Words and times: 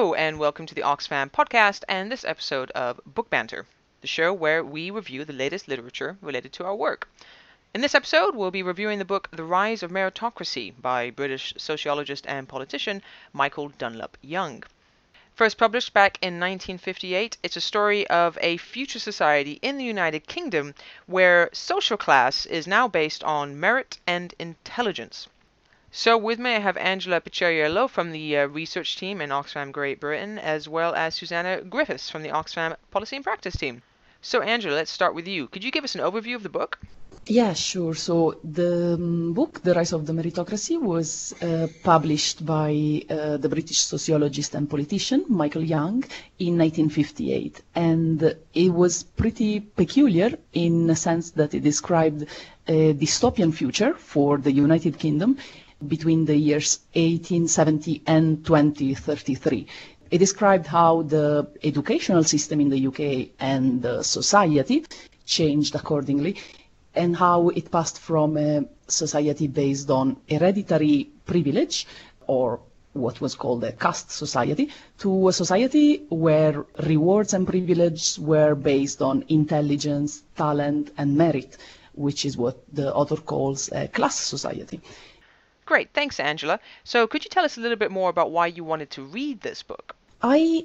Hello, 0.00 0.14
and 0.14 0.38
welcome 0.38 0.64
to 0.64 0.74
the 0.74 0.80
Oxfam 0.80 1.30
podcast 1.30 1.84
and 1.86 2.10
this 2.10 2.24
episode 2.24 2.70
of 2.70 3.02
Book 3.04 3.28
Banter, 3.28 3.66
the 4.00 4.06
show 4.06 4.32
where 4.32 4.64
we 4.64 4.90
review 4.90 5.26
the 5.26 5.34
latest 5.34 5.68
literature 5.68 6.16
related 6.22 6.54
to 6.54 6.64
our 6.64 6.74
work. 6.74 7.06
In 7.74 7.82
this 7.82 7.94
episode, 7.94 8.34
we'll 8.34 8.50
be 8.50 8.62
reviewing 8.62 8.98
the 8.98 9.04
book 9.04 9.28
The 9.30 9.44
Rise 9.44 9.82
of 9.82 9.90
Meritocracy 9.90 10.72
by 10.80 11.10
British 11.10 11.52
sociologist 11.58 12.24
and 12.26 12.48
politician 12.48 13.02
Michael 13.34 13.68
Dunlop 13.68 14.16
Young. 14.22 14.64
First 15.34 15.58
published 15.58 15.92
back 15.92 16.16
in 16.22 16.40
1958, 16.40 17.36
it's 17.42 17.56
a 17.56 17.60
story 17.60 18.08
of 18.08 18.38
a 18.40 18.56
future 18.56 19.00
society 19.00 19.58
in 19.60 19.76
the 19.76 19.84
United 19.84 20.26
Kingdom 20.26 20.74
where 21.04 21.50
social 21.52 21.98
class 21.98 22.46
is 22.46 22.66
now 22.66 22.88
based 22.88 23.22
on 23.22 23.60
merit 23.60 23.98
and 24.06 24.34
intelligence. 24.38 25.28
So 25.92 26.16
with 26.16 26.38
me 26.38 26.54
I 26.54 26.60
have 26.60 26.76
Angela 26.76 27.20
Picciariello 27.20 27.90
from 27.90 28.12
the 28.12 28.36
uh, 28.36 28.46
research 28.46 28.96
team 28.96 29.20
in 29.20 29.30
Oxfam 29.30 29.72
Great 29.72 29.98
Britain, 29.98 30.38
as 30.38 30.68
well 30.68 30.94
as 30.94 31.16
Susanna 31.16 31.62
Griffiths 31.62 32.08
from 32.08 32.22
the 32.22 32.28
Oxfam 32.28 32.76
Policy 32.92 33.16
and 33.16 33.24
Practice 33.24 33.56
team. 33.56 33.82
So 34.22 34.40
Angela, 34.40 34.76
let's 34.76 34.92
start 34.92 35.16
with 35.16 35.26
you. 35.26 35.48
Could 35.48 35.64
you 35.64 35.72
give 35.72 35.82
us 35.82 35.96
an 35.96 36.00
overview 36.00 36.36
of 36.36 36.44
the 36.44 36.48
book? 36.48 36.78
Yeah, 37.26 37.54
sure. 37.54 37.94
So 37.94 38.38
the 38.44 38.94
um, 38.94 39.32
book, 39.34 39.62
The 39.62 39.74
Rise 39.74 39.92
of 39.92 40.06
the 40.06 40.12
Meritocracy, 40.12 40.80
was 40.80 41.34
uh, 41.42 41.66
published 41.82 42.46
by 42.46 43.04
uh, 43.10 43.36
the 43.36 43.48
British 43.48 43.78
sociologist 43.80 44.54
and 44.54 44.70
politician 44.70 45.24
Michael 45.28 45.64
Young 45.64 46.04
in 46.38 46.56
1958. 46.56 47.62
And 47.74 48.36
it 48.54 48.70
was 48.70 49.02
pretty 49.02 49.58
peculiar 49.58 50.38
in 50.52 50.86
the 50.86 50.96
sense 50.96 51.32
that 51.32 51.52
it 51.52 51.64
described 51.64 52.26
a 52.68 52.94
dystopian 52.94 53.52
future 53.52 53.94
for 53.94 54.38
the 54.38 54.52
United 54.52 54.98
Kingdom 54.98 55.36
between 55.86 56.24
the 56.24 56.36
years 56.36 56.80
1870 56.94 58.02
and 58.06 58.44
2033. 58.44 59.66
It 60.10 60.18
described 60.18 60.66
how 60.66 61.02
the 61.02 61.48
educational 61.62 62.24
system 62.24 62.60
in 62.60 62.68
the 62.68 62.86
UK 62.88 63.28
and 63.38 63.80
the 63.82 64.02
society 64.02 64.84
changed 65.24 65.74
accordingly 65.74 66.36
and 66.94 67.16
how 67.16 67.48
it 67.50 67.70
passed 67.70 67.98
from 67.98 68.36
a 68.36 68.64
society 68.88 69.46
based 69.46 69.90
on 69.90 70.16
hereditary 70.28 71.10
privilege 71.26 71.86
or 72.26 72.60
what 72.92 73.20
was 73.20 73.36
called 73.36 73.62
a 73.62 73.70
caste 73.72 74.10
society 74.10 74.68
to 74.98 75.28
a 75.28 75.32
society 75.32 76.02
where 76.08 76.66
rewards 76.82 77.32
and 77.34 77.46
privilege 77.46 78.18
were 78.18 78.56
based 78.56 79.00
on 79.00 79.24
intelligence, 79.28 80.24
talent, 80.36 80.90
and 80.98 81.16
merit, 81.16 81.56
which 81.94 82.24
is 82.24 82.36
what 82.36 82.56
the 82.74 82.92
author 82.92 83.16
calls 83.16 83.70
a 83.72 83.86
class 83.86 84.16
society. 84.18 84.80
Great, 85.70 85.90
thanks, 85.94 86.18
Angela. 86.18 86.58
So, 86.82 87.06
could 87.06 87.22
you 87.22 87.30
tell 87.30 87.44
us 87.44 87.56
a 87.56 87.60
little 87.60 87.76
bit 87.76 87.92
more 87.92 88.10
about 88.10 88.32
why 88.32 88.48
you 88.48 88.64
wanted 88.64 88.90
to 88.90 89.04
read 89.04 89.40
this 89.42 89.62
book? 89.62 89.94
I 90.20 90.64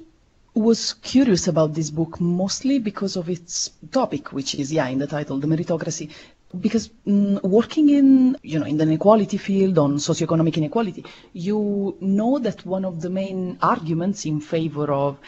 was 0.52 0.94
curious 0.94 1.46
about 1.46 1.74
this 1.74 1.90
book 1.90 2.20
mostly 2.20 2.80
because 2.80 3.14
of 3.14 3.28
its 3.28 3.70
topic, 3.92 4.32
which 4.32 4.56
is, 4.56 4.72
yeah, 4.72 4.88
in 4.88 4.98
the 4.98 5.06
title, 5.06 5.38
the 5.38 5.46
meritocracy. 5.46 6.10
Because 6.60 6.90
mm, 7.06 7.40
working 7.44 7.88
in, 7.88 8.36
you 8.42 8.58
know, 8.58 8.66
in 8.66 8.78
the 8.78 8.82
inequality 8.82 9.36
field 9.36 9.78
on 9.78 9.98
socioeconomic 9.98 10.56
inequality, 10.56 11.04
you 11.32 11.96
know 12.00 12.40
that 12.40 12.66
one 12.66 12.84
of 12.84 13.00
the 13.00 13.08
main 13.08 13.58
arguments 13.62 14.26
in 14.26 14.40
favor 14.40 14.92
of 14.92 15.18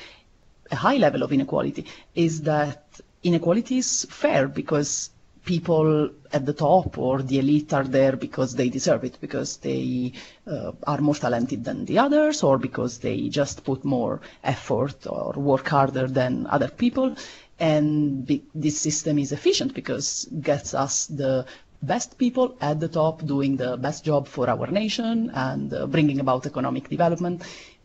a 0.73 0.75
high 0.75 0.97
level 0.97 1.23
of 1.23 1.33
inequality 1.33 1.87
is 2.17 2.43
that 2.43 3.01
inequality 3.23 3.79
is 3.79 4.09
fair 4.11 4.49
because 4.49 5.11
people 5.49 6.11
at 6.37 6.45
the 6.45 6.53
top 6.53 6.99
or 6.99 7.23
the 7.23 7.39
elite 7.39 7.73
are 7.73 7.89
there 7.99 8.15
because 8.27 8.55
they 8.55 8.69
deserve 8.69 9.03
it, 9.09 9.17
because 9.21 9.57
they 9.69 10.13
uh, 10.47 10.73
are 10.87 11.01
more 11.01 11.15
talented 11.15 11.65
than 11.65 11.87
the 11.87 11.99
others, 11.99 12.43
or 12.43 12.59
because 12.59 12.99
they 12.99 13.17
just 13.41 13.65
put 13.65 13.83
more 13.85 14.21
effort 14.45 15.07
or 15.07 15.33
work 15.51 15.67
harder 15.69 16.07
than 16.07 16.47
other 16.57 16.69
people. 16.69 17.17
And 17.59 18.27
be- 18.27 18.45
this 18.55 18.79
system 18.79 19.19
is 19.19 19.33
efficient 19.33 19.73
because 19.73 20.29
gets 20.51 20.75
us 20.75 21.07
the 21.07 21.47
best 21.83 22.19
people 22.19 22.57
at 22.61 22.79
the 22.81 22.89
top 23.01 23.25
doing 23.25 23.57
the 23.57 23.77
best 23.77 24.05
job 24.05 24.29
for 24.29 24.51
our 24.51 24.67
nation 24.83 25.31
and 25.33 25.73
uh, 25.73 25.87
bringing 25.87 26.21
about 26.21 26.45
economic 26.47 26.89
development. 26.91 27.43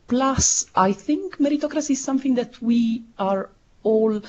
Plus, 0.07 0.65
I 0.75 0.91
think 0.91 1.37
meritocracy 1.37 1.91
is 1.91 2.03
something 2.03 2.35
that 2.35 2.61
we 2.61 3.03
are 3.17 3.49
all 3.83 4.21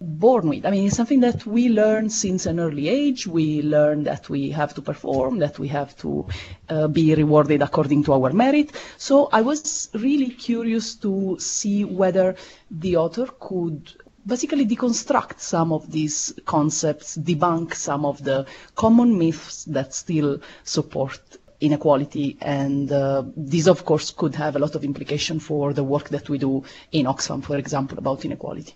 born 0.00 0.48
with. 0.48 0.66
I 0.66 0.70
mean, 0.70 0.86
it's 0.86 0.96
something 0.96 1.20
that 1.20 1.46
we 1.46 1.68
learn 1.68 2.10
since 2.10 2.46
an 2.46 2.60
early 2.60 2.88
age. 2.88 3.26
We 3.26 3.62
learn 3.62 4.04
that 4.04 4.28
we 4.28 4.50
have 4.50 4.74
to 4.74 4.82
perform, 4.82 5.38
that 5.38 5.58
we 5.58 5.68
have 5.68 5.96
to 5.98 6.26
uh, 6.68 6.88
be 6.88 7.14
rewarded 7.14 7.62
according 7.62 8.04
to 8.04 8.12
our 8.12 8.32
merit. 8.32 8.72
So 8.98 9.28
I 9.32 9.42
was 9.42 9.88
really 9.94 10.30
curious 10.30 10.94
to 10.96 11.36
see 11.40 11.84
whether 11.84 12.36
the 12.70 12.96
author 12.96 13.26
could 13.40 13.92
basically 14.26 14.66
deconstruct 14.66 15.40
some 15.40 15.72
of 15.72 15.90
these 15.90 16.34
concepts, 16.44 17.16
debunk 17.16 17.74
some 17.74 18.04
of 18.04 18.22
the 18.24 18.44
common 18.74 19.16
myths 19.16 19.64
that 19.66 19.94
still 19.94 20.40
support 20.64 21.20
inequality 21.60 22.36
and 22.42 22.92
uh, 22.92 23.22
this 23.34 23.66
of 23.66 23.84
course 23.86 24.10
could 24.10 24.34
have 24.34 24.56
a 24.56 24.58
lot 24.58 24.74
of 24.74 24.84
implication 24.84 25.40
for 25.40 25.72
the 25.72 25.82
work 25.82 26.10
that 26.10 26.28
we 26.28 26.36
do 26.36 26.62
in 26.92 27.06
Oxfam 27.06 27.42
for 27.42 27.56
example 27.56 27.96
about 27.98 28.26
inequality. 28.26 28.74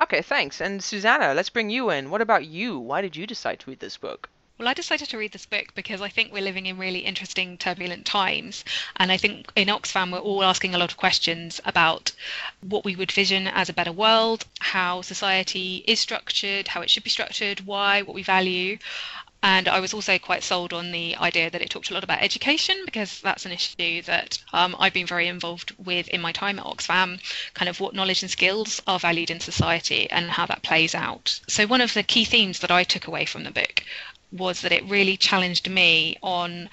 Okay, 0.00 0.22
thanks. 0.22 0.60
And 0.60 0.82
Susanna, 0.82 1.34
let's 1.34 1.50
bring 1.50 1.70
you 1.70 1.90
in. 1.90 2.10
What 2.10 2.20
about 2.20 2.46
you? 2.46 2.78
Why 2.78 3.00
did 3.00 3.16
you 3.16 3.26
decide 3.26 3.60
to 3.60 3.70
read 3.70 3.80
this 3.80 3.96
book? 3.96 4.28
Well, 4.56 4.68
I 4.68 4.74
decided 4.74 5.08
to 5.08 5.18
read 5.18 5.32
this 5.32 5.46
book 5.46 5.74
because 5.74 6.00
I 6.00 6.08
think 6.08 6.32
we're 6.32 6.40
living 6.40 6.66
in 6.66 6.78
really 6.78 7.00
interesting, 7.00 7.58
turbulent 7.58 8.06
times. 8.06 8.64
And 8.96 9.10
I 9.10 9.16
think 9.16 9.50
in 9.56 9.66
Oxfam, 9.66 10.12
we're 10.12 10.18
all 10.18 10.44
asking 10.44 10.74
a 10.74 10.78
lot 10.78 10.92
of 10.92 10.96
questions 10.96 11.60
about 11.64 12.12
what 12.60 12.84
we 12.84 12.94
would 12.94 13.10
vision 13.10 13.48
as 13.48 13.68
a 13.68 13.72
better 13.72 13.90
world, 13.90 14.44
how 14.60 15.02
society 15.02 15.82
is 15.88 15.98
structured, 15.98 16.68
how 16.68 16.82
it 16.82 16.90
should 16.90 17.02
be 17.02 17.10
structured, 17.10 17.66
why, 17.66 18.02
what 18.02 18.14
we 18.14 18.22
value. 18.22 18.78
And 19.46 19.68
I 19.68 19.78
was 19.78 19.92
also 19.92 20.18
quite 20.18 20.42
sold 20.42 20.72
on 20.72 20.90
the 20.90 21.16
idea 21.16 21.50
that 21.50 21.60
it 21.60 21.68
talked 21.68 21.90
a 21.90 21.94
lot 21.94 22.02
about 22.02 22.22
education 22.22 22.80
because 22.86 23.20
that's 23.20 23.44
an 23.44 23.52
issue 23.52 24.00
that 24.00 24.38
um, 24.54 24.74
I've 24.78 24.94
been 24.94 25.06
very 25.06 25.28
involved 25.28 25.74
with 25.76 26.08
in 26.08 26.22
my 26.22 26.32
time 26.32 26.58
at 26.58 26.64
Oxfam, 26.64 27.20
kind 27.52 27.68
of 27.68 27.78
what 27.78 27.94
knowledge 27.94 28.22
and 28.22 28.30
skills 28.30 28.80
are 28.86 28.98
valued 28.98 29.30
in 29.30 29.40
society 29.40 30.10
and 30.10 30.30
how 30.30 30.46
that 30.46 30.62
plays 30.62 30.94
out. 30.94 31.40
So, 31.46 31.66
one 31.66 31.82
of 31.82 31.92
the 31.92 32.02
key 32.02 32.24
themes 32.24 32.60
that 32.60 32.70
I 32.70 32.84
took 32.84 33.06
away 33.06 33.26
from 33.26 33.44
the 33.44 33.50
book 33.50 33.84
was 34.32 34.62
that 34.62 34.72
it 34.72 34.82
really 34.86 35.18
challenged 35.18 35.68
me 35.68 36.16
on 36.22 36.70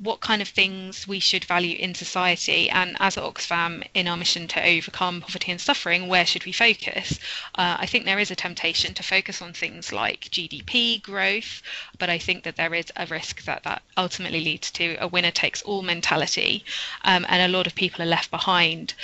what 0.00 0.20
kind 0.20 0.40
of 0.40 0.48
things 0.48 1.08
we 1.08 1.18
should 1.18 1.44
value 1.44 1.76
in 1.76 1.94
society. 1.94 2.70
And 2.70 2.96
as 3.00 3.16
Oxfam, 3.16 3.84
in 3.94 4.06
our 4.06 4.16
mission 4.16 4.46
to 4.48 4.64
overcome 4.64 5.20
poverty 5.20 5.50
and 5.50 5.60
suffering, 5.60 6.08
where 6.08 6.26
should 6.26 6.44
we 6.44 6.52
focus? 6.52 7.18
Uh, 7.54 7.76
I 7.80 7.86
think 7.86 8.04
there 8.04 8.18
is 8.18 8.30
a 8.30 8.36
temptation 8.36 8.94
to 8.94 9.02
focus 9.02 9.42
on 9.42 9.52
things 9.52 9.92
like 9.92 10.30
GDP 10.30 11.02
growth, 11.02 11.62
but 11.98 12.10
I 12.10 12.18
think 12.18 12.44
that 12.44 12.56
there 12.56 12.74
is 12.74 12.92
a 12.96 13.06
risk 13.06 13.44
that 13.44 13.64
that 13.64 13.82
ultimately 13.96 14.40
leads 14.40 14.70
to 14.72 14.96
a 15.00 15.08
winner 15.08 15.30
takes 15.32 15.62
all 15.62 15.82
mentality, 15.82 16.64
um, 17.02 17.26
and 17.28 17.42
a 17.42 17.56
lot 17.56 17.66
of 17.66 17.74
people 17.74 18.02
are 18.02 18.06
left 18.06 18.30
behind. 18.30 18.94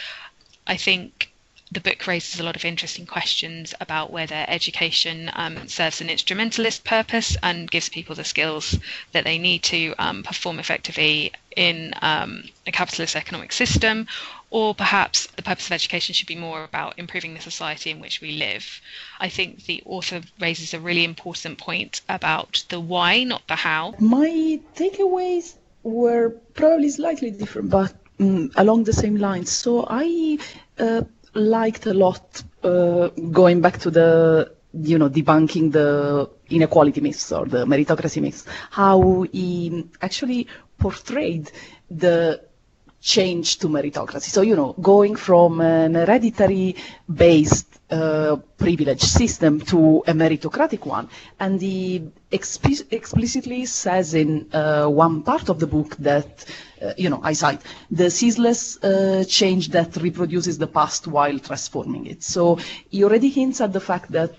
I 0.66 0.77
think 0.77 1.23
the 1.72 1.80
book 1.80 2.06
raises 2.06 2.38
a 2.38 2.42
lot 2.42 2.56
of 2.56 2.64
interesting 2.64 3.06
questions 3.06 3.75
about 3.80 4.12
whether 4.12 4.44
education 4.48 5.30
um, 5.34 5.66
serves 5.66 6.00
an 6.00 6.10
instrumentalist 6.10 6.84
purpose 6.84 7.36
and 7.42 7.70
gives 7.70 7.88
people 7.88 8.14
the 8.14 8.25
skills 8.25 8.78
that 9.12 9.25
they 9.25 9.38
need 9.38 9.62
to 9.62 9.94
um, 9.98 10.22
perform 10.22 10.58
effectively 10.58 11.32
in 11.56 11.94
um, 12.03 12.44
a 12.66 12.72
capitalist 12.72 13.16
economic 13.16 13.53
system, 13.53 14.06
or 14.50 14.74
perhaps 14.74 15.26
the 15.36 15.42
purpose 15.42 15.66
of 15.66 15.72
education 15.72 16.14
should 16.14 16.26
be 16.26 16.36
more 16.36 16.64
about 16.64 16.98
improving 16.98 17.34
the 17.34 17.41
society 17.41 17.91
in 17.91 17.98
which 17.98 18.20
we 18.20 18.32
live. 18.32 18.80
I 19.19 19.28
think 19.28 19.64
the 19.64 19.82
author 19.86 20.20
raises 20.38 20.74
a 20.74 20.80
really 20.80 21.04
important 21.04 21.58
point 21.58 22.03
about 22.08 22.64
the 22.69 22.78
why, 22.78 23.24
not 23.24 23.47
the 23.48 23.56
how. 23.56 23.94
My 23.98 24.60
takeaways 24.76 25.54
were 25.82 26.30
probably 26.54 26.91
slightly 26.91 27.30
different, 27.30 27.70
but 27.70 27.94
um, 28.20 28.50
along 28.56 28.84
the 28.84 28.92
same 28.92 29.16
lines. 29.16 29.50
So 29.50 29.86
I 29.88 30.38
uh, 30.78 31.03
liked 31.34 31.86
a 31.86 31.95
lot 31.95 32.42
uh, 32.63 33.09
going 33.31 33.60
back 33.60 33.78
to 33.78 33.91
the 33.91 34.53
you 34.72 34.98
know 34.98 35.09
debunking 35.09 35.72
the 35.72 36.28
inequality 36.51 37.01
myths 37.01 37.31
or 37.33 37.47
the 37.47 37.65
meritocracy 37.65 38.21
myths 38.21 38.45
how 38.71 39.22
he 39.33 39.86
actually 40.03 40.47
portrayed 40.78 41.51
the 41.91 42.41
change 43.04 43.59
to 43.59 43.66
meritocracy 43.68 44.30
so 44.36 44.41
you 44.41 44.56
know 44.56 44.71
going 44.80 45.15
from 45.15 45.60
an 45.60 45.95
hereditary 45.95 46.74
based 47.15 47.68
uh, 47.91 48.34
privilege 48.56 49.03
system 49.03 49.60
to 49.60 50.03
a 50.06 50.12
meritocratic 50.12 50.86
one 50.86 51.06
and 51.39 51.60
he 51.60 52.03
explicitly 52.33 53.66
says 53.66 54.15
in 54.15 54.48
uh, 54.54 54.86
one 54.89 55.22
part 55.22 55.51
of 55.51 55.60
the 55.60 55.66
book 55.66 55.95
that 55.98 56.47
uh, 56.83 56.92
you 56.98 57.09
know, 57.09 57.21
I 57.22 57.33
cite, 57.33 57.62
the 57.91 58.10
ceaseless 58.10 58.83
uh, 58.83 59.24
change 59.27 59.68
that 59.71 59.97
reproduces 59.97 60.59
the 60.59 60.66
past 60.66 61.06
while 61.06 61.39
transforming 61.39 62.06
it. 62.06 62.22
So 62.22 62.59
he 62.91 63.04
already 63.04 63.30
hints 63.30 63.60
at 63.62 63.72
the 63.72 63.80
fact 63.80 64.12
that 64.12 64.33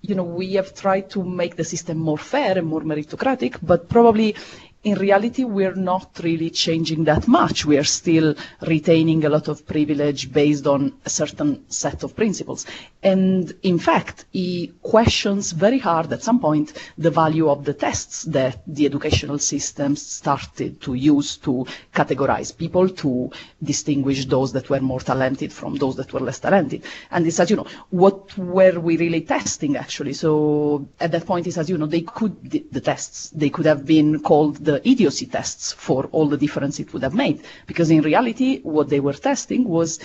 you 0.00 0.14
know, 0.14 0.22
we 0.22 0.52
have 0.54 0.74
tried 0.74 1.10
to 1.10 1.24
make 1.24 1.56
the 1.56 1.64
system 1.64 1.98
more 1.98 2.18
fair 2.18 2.56
and 2.56 2.66
more 2.68 2.82
meritocratic, 2.82 3.58
but 3.62 3.88
probably 3.88 4.36
in 4.84 4.94
reality, 4.94 5.44
we're 5.44 5.74
not 5.74 6.20
really 6.22 6.50
changing 6.50 7.04
that 7.04 7.26
much. 7.26 7.64
We 7.64 7.78
are 7.78 7.84
still 7.84 8.34
retaining 8.62 9.24
a 9.24 9.28
lot 9.28 9.48
of 9.48 9.66
privilege 9.66 10.32
based 10.32 10.66
on 10.66 10.94
a 11.04 11.10
certain 11.10 11.68
set 11.68 12.04
of 12.04 12.14
principles. 12.14 12.64
And 13.02 13.54
in 13.62 13.78
fact, 13.78 14.24
he 14.32 14.72
questions 14.82 15.52
very 15.52 15.78
hard 15.78 16.12
at 16.12 16.22
some 16.22 16.40
point 16.40 16.72
the 16.96 17.10
value 17.10 17.48
of 17.48 17.64
the 17.64 17.72
tests 17.72 18.24
that 18.24 18.60
the 18.66 18.86
educational 18.86 19.38
system 19.38 19.94
started 19.94 20.80
to 20.80 20.94
use 20.94 21.36
to 21.38 21.64
categorize 21.94 22.56
people, 22.56 22.88
to 22.88 23.30
distinguish 23.62 24.24
those 24.26 24.52
that 24.52 24.68
were 24.68 24.80
more 24.80 24.98
talented 24.98 25.52
from 25.52 25.76
those 25.76 25.94
that 25.96 26.12
were 26.12 26.20
less 26.20 26.40
talented. 26.40 26.82
And 27.12 27.24
he 27.24 27.30
says, 27.30 27.50
you 27.50 27.56
know, 27.56 27.66
what 27.90 28.36
were 28.36 28.80
we 28.80 28.96
really 28.96 29.20
testing 29.20 29.76
actually? 29.76 30.14
So 30.14 30.88
at 30.98 31.12
that 31.12 31.24
point, 31.24 31.46
he 31.46 31.52
says, 31.52 31.70
you 31.70 31.78
know, 31.78 31.86
they 31.86 32.00
could, 32.00 32.50
the 32.50 32.80
tests, 32.80 33.30
they 33.30 33.50
could 33.50 33.66
have 33.66 33.86
been 33.86 34.20
called 34.20 34.56
the 34.56 34.86
idiocy 34.88 35.26
tests 35.26 35.72
for 35.72 36.06
all 36.06 36.26
the 36.26 36.36
difference 36.36 36.80
it 36.80 36.92
would 36.92 37.02
have 37.02 37.14
made. 37.14 37.44
Because 37.68 37.90
in 37.90 38.02
reality, 38.02 38.60
what 38.62 38.88
they 38.88 38.98
were 38.98 39.12
testing 39.12 39.68
was 39.68 40.00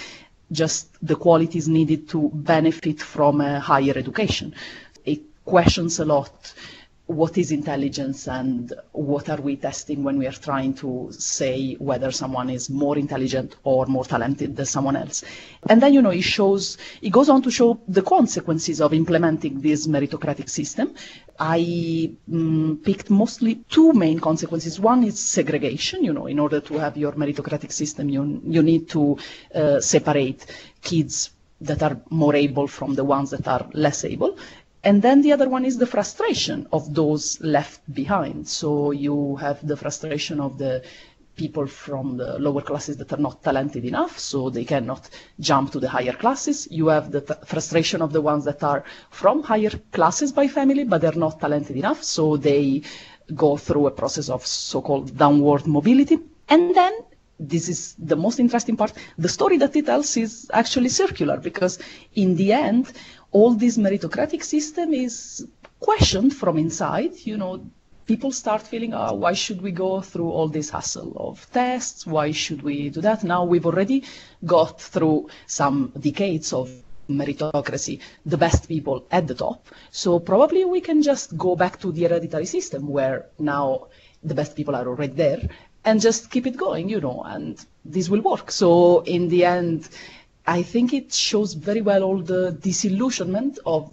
just 0.53 0.88
the 1.05 1.15
qualities 1.15 1.67
needed 1.67 2.07
to 2.09 2.29
benefit 2.33 3.01
from 3.01 3.41
a 3.41 3.59
higher 3.59 3.94
education. 3.95 4.53
It 5.05 5.21
questions 5.45 6.00
a 6.00 6.05
lot 6.05 6.53
what 7.07 7.38
is 7.38 7.51
intelligence 7.51 8.27
and 8.29 8.73
what 8.94 9.29
are 9.29 9.41
we 9.41 9.57
testing 9.57 10.03
when 10.03 10.17
we 10.17 10.25
are 10.25 10.31
trying 10.31 10.73
to 10.73 11.09
say 11.11 11.73
whether 11.73 12.11
someone 12.11 12.50
is 12.50 12.69
more 12.69 12.97
intelligent 12.97 13.57
or 13.63 13.85
more 13.88 14.05
talented 14.05 14.55
than 14.55 14.65
someone 14.65 14.95
else. 14.95 15.21
And 15.69 15.81
then, 15.81 15.94
you 15.94 16.01
know, 16.01 16.11
it 16.11 16.21
shows, 16.21 16.77
it 17.01 17.09
goes 17.09 17.27
on 17.27 17.41
to 17.41 17.51
show 17.51 17.79
the 17.89 18.01
consequences 18.01 18.79
of 18.79 18.94
implementing 18.94 19.59
this 19.59 19.85
meritocratic 19.85 20.50
system. 20.50 20.95
I 21.38 22.11
mm, 22.29 22.81
picked 22.83 23.09
mostly 23.09 23.55
two 23.69 23.91
main 23.91 24.19
consequences. 24.19 24.79
One 24.79 25.03
is 25.03 25.19
segregation, 25.19 26.05
you 26.05 26.13
know, 26.13 26.27
in 26.27 26.39
order 26.39 26.61
to 26.61 26.77
have 26.77 26.95
your 26.95 27.11
meritocratic 27.13 27.73
system, 27.73 28.07
you, 28.07 28.41
you 28.45 28.63
need 28.63 28.88
to 28.89 29.17
uh, 29.53 29.81
separate 29.81 30.45
kids 30.81 31.31
that 31.59 31.81
are 31.81 32.00
more 32.09 32.35
able 32.35 32.67
from 32.67 32.94
the 32.95 33.03
ones 33.03 33.31
that 33.31 33.47
are 33.47 33.67
less 33.73 34.03
able. 34.03 34.38
And 34.83 35.01
then 35.01 35.21
the 35.21 35.31
other 35.31 35.47
one 35.47 35.63
is 35.63 35.77
the 35.77 35.85
frustration 35.85 36.68
of 36.74 36.94
those 36.94 37.39
left 37.41 37.81
behind. 37.94 38.47
So 38.47 38.91
you 38.91 39.38
have 39.38 39.65
the 39.65 39.77
frustration 39.77 40.41
of 40.41 40.57
the 40.57 40.83
people 41.35 41.65
from 41.65 42.18
the 42.18 42.38
lower 42.38 42.62
classes 42.62 42.97
that 42.97 43.12
are 43.12 43.18
not 43.18 43.41
talented 43.44 43.85
enough, 43.85 44.19
so 44.19 44.50
they 44.50 44.65
cannot 44.65 45.09
jump 45.39 45.71
to 45.71 45.80
the 45.80 45.89
higher 45.89 46.13
classes. 46.13 46.68
You 46.69 46.88
have 46.88 47.12
the 47.12 47.21
frustration 47.45 48.01
of 48.01 48.12
the 48.13 48.21
ones 48.21 48.45
that 48.45 48.62
are 48.63 48.83
from 49.09 49.41
higher 49.41 49.71
classes 49.91 50.31
by 50.31 50.47
family, 50.47 50.83
but 50.83 51.01
they're 51.01 51.13
not 51.13 51.39
talented 51.39 51.75
enough, 51.75 52.03
so 52.03 52.38
they 52.38 52.83
go 53.33 53.57
through 53.57 53.88
a 53.88 53.91
process 53.91 54.29
of 54.29 54.45
so-called 54.45 55.18
downward 55.18 55.65
mobility. 55.65 56.19
And 56.50 56.75
then 56.75 56.94
this 57.39 57.68
is 57.68 57.95
the 57.97 58.15
most 58.15 58.39
interesting 58.39 58.77
part. 58.77 58.94
The 59.18 59.29
story 59.29 59.57
that 59.57 59.75
it 59.75 59.86
tells 59.86 60.15
is 60.18 60.50
actually 60.53 60.89
circular 60.89 61.38
because 61.38 61.79
in 62.13 62.36
the 62.36 62.53
end, 62.53 62.91
all 63.33 63.53
this 63.53 63.77
meritocratic 63.77 64.44
system 64.44 64.94
is 64.94 65.45
questioned 65.80 66.33
from 66.33 66.57
inside. 66.57 67.13
You 67.25 67.38
know, 67.38 67.65
people 68.06 68.31
start 68.31 68.62
feeling, 68.62 68.94
oh, 68.94 69.13
why 69.13 69.33
should 69.33 69.62
we 69.62 69.71
go 69.71 70.01
through 70.01 70.30
all 70.30 70.47
this 70.47 70.69
hassle 70.69 71.13
of 71.18 71.45
tests? 71.51 72.06
Why 72.06 72.31
should 72.31 72.62
we 72.62 72.89
do 72.89 73.01
that? 73.01 73.24
Now 73.24 73.44
we've 73.44 73.65
already 73.65 74.03
got 74.45 74.80
through 74.80 75.30
some 75.47 75.91
decades 76.00 76.53
of 76.53 76.71
meritocracy, 77.09 78.00
the 78.25 78.38
best 78.38 78.68
people 78.68 79.06
at 79.12 79.27
the 79.27 79.36
top. 79.36 79.68
So 79.91 80.19
probably 80.19 80.63
we 80.63 80.79
can 80.79 81.01
just 81.01 81.36
go 81.38 81.56
back 81.56 81.79
to 81.81 81.91
the 81.91 82.03
hereditary 82.03 82.45
system 82.45 82.88
where 82.88 83.25
now 83.39 83.88
the 84.24 84.36
best 84.36 84.56
people 84.56 84.75
are 84.75 84.88
already 84.88 85.13
there 85.13 85.50
and 85.86 86.00
just 86.00 86.31
keep 86.31 86.47
it 86.47 86.56
going, 86.56 86.88
you 86.88 87.01
know, 87.01 87.24
and 87.25 87.63
this 87.83 88.09
will 88.09 88.21
work. 88.21 88.51
So 88.51 89.01
in 89.01 89.27
the 89.27 89.44
end, 89.44 89.89
I 90.45 90.62
think 90.63 90.94
it 90.94 91.13
shows 91.13 91.54
very 91.54 91.81
well 91.81 92.04
all 92.04 92.19
the 92.22 92.51
disillusionment 92.51 93.60
of 93.66 93.92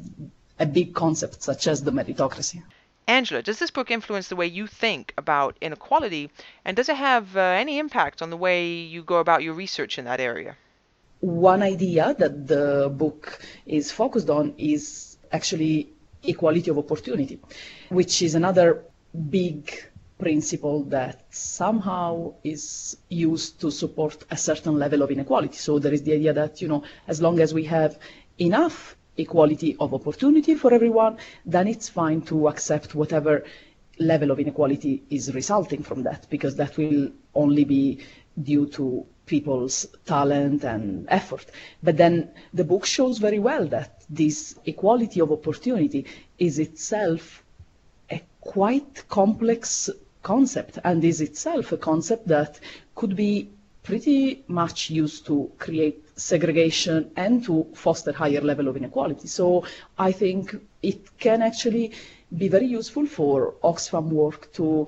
a 0.59 0.67
big 0.67 0.95
concept 0.95 1.43
such 1.43 1.67
as 1.67 1.85
the 1.85 1.93
meritocracy. 1.93 2.63
Angela, 3.07 3.43
does 3.43 3.59
this 3.59 3.71
book 3.71 3.91
influence 3.91 4.29
the 4.29 4.37
way 4.37 4.47
you 4.47 4.67
think 4.67 5.13
about 5.17 5.57
inequality, 5.61 6.31
and 6.65 6.77
does 6.77 6.89
it 6.89 6.97
have 6.97 7.37
uh, 7.37 7.41
any 7.41 7.79
impact 7.79 8.23
on 8.23 8.31
the 8.31 8.37
way 8.37 8.73
you 8.73 9.03
go 9.03 9.17
about 9.17 9.43
your 9.43 9.55
research 9.55 9.99
in 9.99 10.05
that 10.05 10.21
area? 10.21 10.57
One 11.21 11.63
idea 11.63 12.15
that 12.19 12.47
the 12.47 12.93
book 12.95 13.41
is 13.67 13.91
focused 13.91 14.31
on 14.31 14.55
is 14.59 15.17
actually 15.33 15.89
equality 16.23 16.71
of 16.71 16.79
opportunity, 16.79 17.39
which 17.89 18.23
is 18.23 18.35
another 18.35 18.85
big 19.29 19.90
principle 20.21 20.85
that 20.85 21.25
somehow 21.31 22.35
is 22.45 22.97
used 23.09 23.61
to 23.61 23.71
support 23.71 24.25
a 24.31 24.37
certain 24.37 24.79
level 24.79 25.03
of 25.03 25.11
inequality. 25.11 25.57
So 25.57 25.79
there 25.79 25.93
is 25.93 26.03
the 26.03 26.15
idea 26.15 26.33
that, 26.33 26.63
you 26.63 26.69
know, 26.69 26.85
as 27.09 27.21
long 27.21 27.41
as 27.41 27.53
we 27.53 27.65
have 27.65 27.99
enough 28.39 28.97
equality 29.17 29.77
of 29.81 29.93
opportunity 29.95 30.55
for 30.55 30.73
everyone, 30.73 31.19
then 31.45 31.67
it's 31.67 31.89
fine 31.89 32.23
to 32.23 32.49
accept 32.49 32.95
whatever 32.95 33.45
level 33.99 34.31
of 34.31 34.41
inequality 34.41 35.03
is 35.11 35.35
resulting 35.35 35.83
from 35.83 36.03
that, 36.05 36.27
because 36.31 36.57
that 36.57 36.77
will 36.77 37.11
only 37.35 37.65
be 37.65 38.01
due 38.43 38.67
to 38.67 39.05
people's 39.27 39.87
talent 40.07 40.65
and 40.65 41.07
effort. 41.09 41.47
But 41.83 41.97
then 41.97 42.31
the 42.55 42.65
book 42.65 42.85
shows 42.87 43.19
very 43.19 43.39
well 43.39 43.67
that 43.69 44.05
this 44.09 44.59
equality 44.65 45.21
of 45.21 45.31
opportunity 45.31 46.07
is 46.39 46.59
itself 46.59 47.45
a 48.11 48.23
quite 48.41 49.09
complex 49.09 49.91
concept 50.23 50.79
and 50.85 51.05
is 51.05 51.21
itself 51.21 51.73
a 51.73 51.77
concept 51.77 52.29
that 52.29 52.61
could 52.95 53.17
be 53.17 53.49
pretty 53.83 54.43
much 54.47 54.91
used 54.91 55.27
to 55.27 55.51
create 55.59 56.05
segregation 56.17 57.11
and 57.17 57.43
to 57.45 57.67
foster 57.75 58.13
higher 58.13 58.41
level 58.41 58.69
of 58.69 58.77
inequality. 58.77 59.27
So 59.27 59.65
I 59.99 60.13
think 60.13 60.55
it 60.83 61.19
can 61.19 61.43
actually 61.43 61.93
be 62.37 62.49
very 62.49 62.67
useful 62.67 63.07
for 63.07 63.55
Oxfam 63.65 64.09
work 64.09 64.53
to 64.55 64.87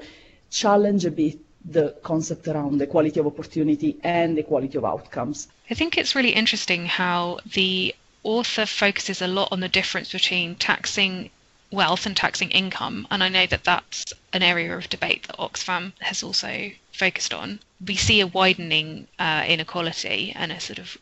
challenge 0.51 1.05
a 1.07 1.11
bit 1.11 1.39
the 1.65 1.95
concept 2.03 2.49
around 2.49 2.83
equality 2.83 3.21
of 3.21 3.27
opportunity 3.27 3.97
and 4.03 4.39
equality 4.39 4.77
of 4.79 4.85
outcomes. 4.85 5.49
I 5.71 5.75
think 5.75 5.97
it's 5.97 6.15
really 6.15 6.31
interesting 6.31 6.87
how 6.87 7.39
the 7.55 7.95
author 8.25 8.67
focuses 8.67 9.23
a 9.23 9.27
lot 9.27 9.49
on 9.53 9.61
the 9.61 9.69
difference 9.69 10.13
between 10.13 10.57
taxing 10.57 11.31
wealth 11.73 12.07
and 12.07 12.17
taxing 12.17 12.51
income. 12.51 13.09
And 13.11 13.25
I 13.25 13.29
know 13.29 13.47
that 13.47 13.65
that's 13.65 14.13
an 14.33 14.43
area 14.43 14.77
of 14.77 14.89
debate 14.89 15.25
that 15.25 15.39
Oxfam 15.39 15.93
has 16.01 16.23
also 16.23 16.71
focused 16.93 17.33
on. 17.33 17.61
We 17.85 17.97
see 17.97 18.21
a 18.21 18.27
widening 18.27 19.09
uh, 19.19 19.45
inequality 19.49 20.33
and 20.37 20.53
a 20.53 20.61
sort 20.61 20.79
of 20.79 20.99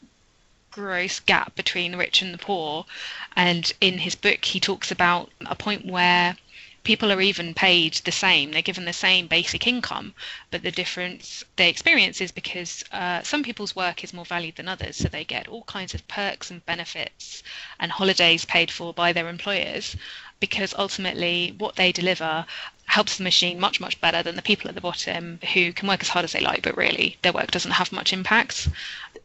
gross 0.70 1.19
gap 1.19 1.56
between 1.56 1.93
the 1.93 1.99
rich 1.99 2.22
and 2.22 2.32
the 2.32 2.38
poor. 2.38 2.86
And 3.34 3.72
in 3.81 3.98
his 3.98 4.15
book, 4.15 4.44
he 4.44 4.60
talks 4.60 4.91
about 4.93 5.31
a 5.44 5.56
point 5.56 5.84
where 5.84 6.36
people 6.82 7.12
are 7.12 7.20
even 7.20 7.53
paid 7.53 7.94
the 7.94 8.12
same. 8.12 8.53
They're 8.53 8.62
given 8.62 8.84
the 8.86 8.93
same 8.93 9.27
basic 9.27 9.67
income, 9.67 10.15
but 10.50 10.62
the 10.62 10.70
difference 10.70 11.44
they 11.56 11.69
experience 11.69 12.20
is 12.20 12.32
because 12.32 12.84
uh, 12.93 13.22
some 13.22 13.43
people's 13.43 13.77
work 13.77 14.03
is 14.03 14.15
more 14.15 14.24
valued 14.24 14.56
than 14.56 14.69
others. 14.69 14.96
So 14.96 15.08
they 15.08 15.24
get 15.24 15.48
all 15.48 15.65
kinds 15.65 15.94
of 15.94 16.06
perks 16.08 16.50
and 16.50 16.65
benefits 16.65 17.43
and 17.79 17.93
holidays 17.93 18.44
paid 18.44 18.70
for 18.70 18.94
by 18.94 19.12
their 19.12 19.29
employers 19.29 19.96
because 20.41 20.75
ultimately 20.79 21.55
what 21.59 21.77
they 21.77 21.93
deliver 21.93 22.47
helps 22.87 23.19
the 23.19 23.23
machine 23.23 23.61
much, 23.61 23.81
much 23.81 24.01
better 24.01 24.23
than 24.23 24.35
the 24.35 24.43
people 24.43 24.69
at 24.69 24.75
the 24.75 24.81
bottom 24.81 25.39
who 25.55 25.73
can 25.73 25.87
work 25.89 26.01
as 26.01 26.09
hard 26.09 26.25
as 26.25 26.32
they 26.32 26.41
like, 26.41 26.63
but 26.63 26.77
really 26.77 27.17
their 27.23 27.32
work 27.32 27.51
doesn't 27.51 27.70
have 27.70 27.93
much 27.93 28.13
impact. 28.13 28.69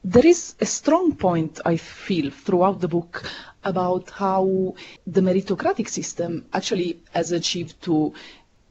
There 0.04 0.26
is 0.26 0.56
a 0.62 0.66
strong 0.66 1.16
point, 1.16 1.60
I 1.66 1.78
feel, 1.78 2.30
throughout 2.30 2.80
the 2.80 2.88
book 2.88 3.24
about 3.64 4.12
how 4.12 4.76
the 5.08 5.22
meritocratic 5.22 5.90
system 5.90 6.46
actually 6.54 7.00
has 7.12 7.32
achieved 7.32 7.82
to 7.84 8.14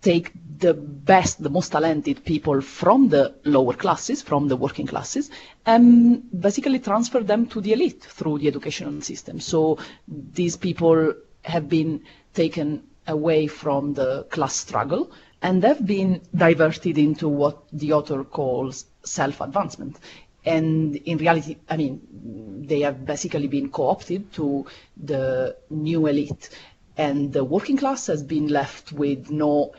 take 0.00 0.30
the 0.58 0.74
best, 0.74 1.42
the 1.42 1.48
most 1.50 1.72
talented 1.72 2.24
people 2.24 2.60
from 2.60 3.08
the 3.08 3.34
lower 3.44 3.72
classes, 3.72 4.22
from 4.22 4.46
the 4.48 4.56
working 4.56 4.86
classes, 4.86 5.30
and 5.66 6.22
basically 6.40 6.78
transfer 6.78 7.20
them 7.20 7.46
to 7.46 7.60
the 7.60 7.72
elite 7.72 8.02
through 8.02 8.38
the 8.38 8.46
educational 8.46 9.00
system. 9.00 9.40
So 9.40 9.78
these 10.06 10.56
people 10.56 11.14
have 11.42 11.68
been 11.68 12.02
taken 12.34 12.82
away 13.06 13.46
from 13.46 13.94
the 13.94 14.24
class 14.24 14.54
struggle 14.56 15.10
and 15.42 15.62
they've 15.62 15.86
been 15.86 16.20
diverted 16.34 16.96
into 16.98 17.28
what 17.28 17.62
the 17.72 17.92
author 17.92 18.24
calls 18.24 18.86
self-advancement. 19.04 19.98
And 20.44 20.96
in 20.96 21.18
reality, 21.18 21.56
I 21.68 21.76
mean, 21.76 22.64
they 22.66 22.80
have 22.80 23.04
basically 23.04 23.46
been 23.46 23.70
co-opted 23.70 24.32
to 24.34 24.66
the 24.96 25.56
new 25.70 26.06
elite 26.06 26.50
and 26.96 27.32
the 27.32 27.44
working 27.44 27.76
class 27.76 28.06
has 28.06 28.22
been 28.22 28.48
left 28.48 28.92
with 28.92 29.30
no 29.30 29.72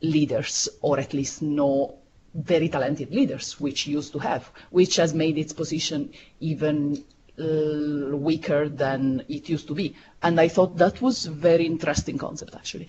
leaders 0.00 0.68
or 0.82 0.98
at 0.98 1.14
least 1.14 1.42
no 1.42 1.98
very 2.34 2.68
talented 2.68 3.10
leaders, 3.12 3.58
which 3.58 3.86
used 3.86 4.12
to 4.12 4.18
have, 4.18 4.50
which 4.70 4.96
has 4.96 5.14
made 5.14 5.38
its 5.38 5.52
position 5.52 6.12
even 6.40 7.04
uh, 7.40 8.16
weaker 8.16 8.68
than 8.68 9.24
it 9.28 9.48
used 9.48 9.68
to 9.68 9.74
be. 9.74 9.94
And 10.22 10.40
I 10.40 10.48
thought 10.48 10.76
that 10.78 11.00
was 11.00 11.26
a 11.26 11.30
very 11.30 11.66
interesting 11.66 12.18
concept, 12.18 12.54
actually. 12.54 12.88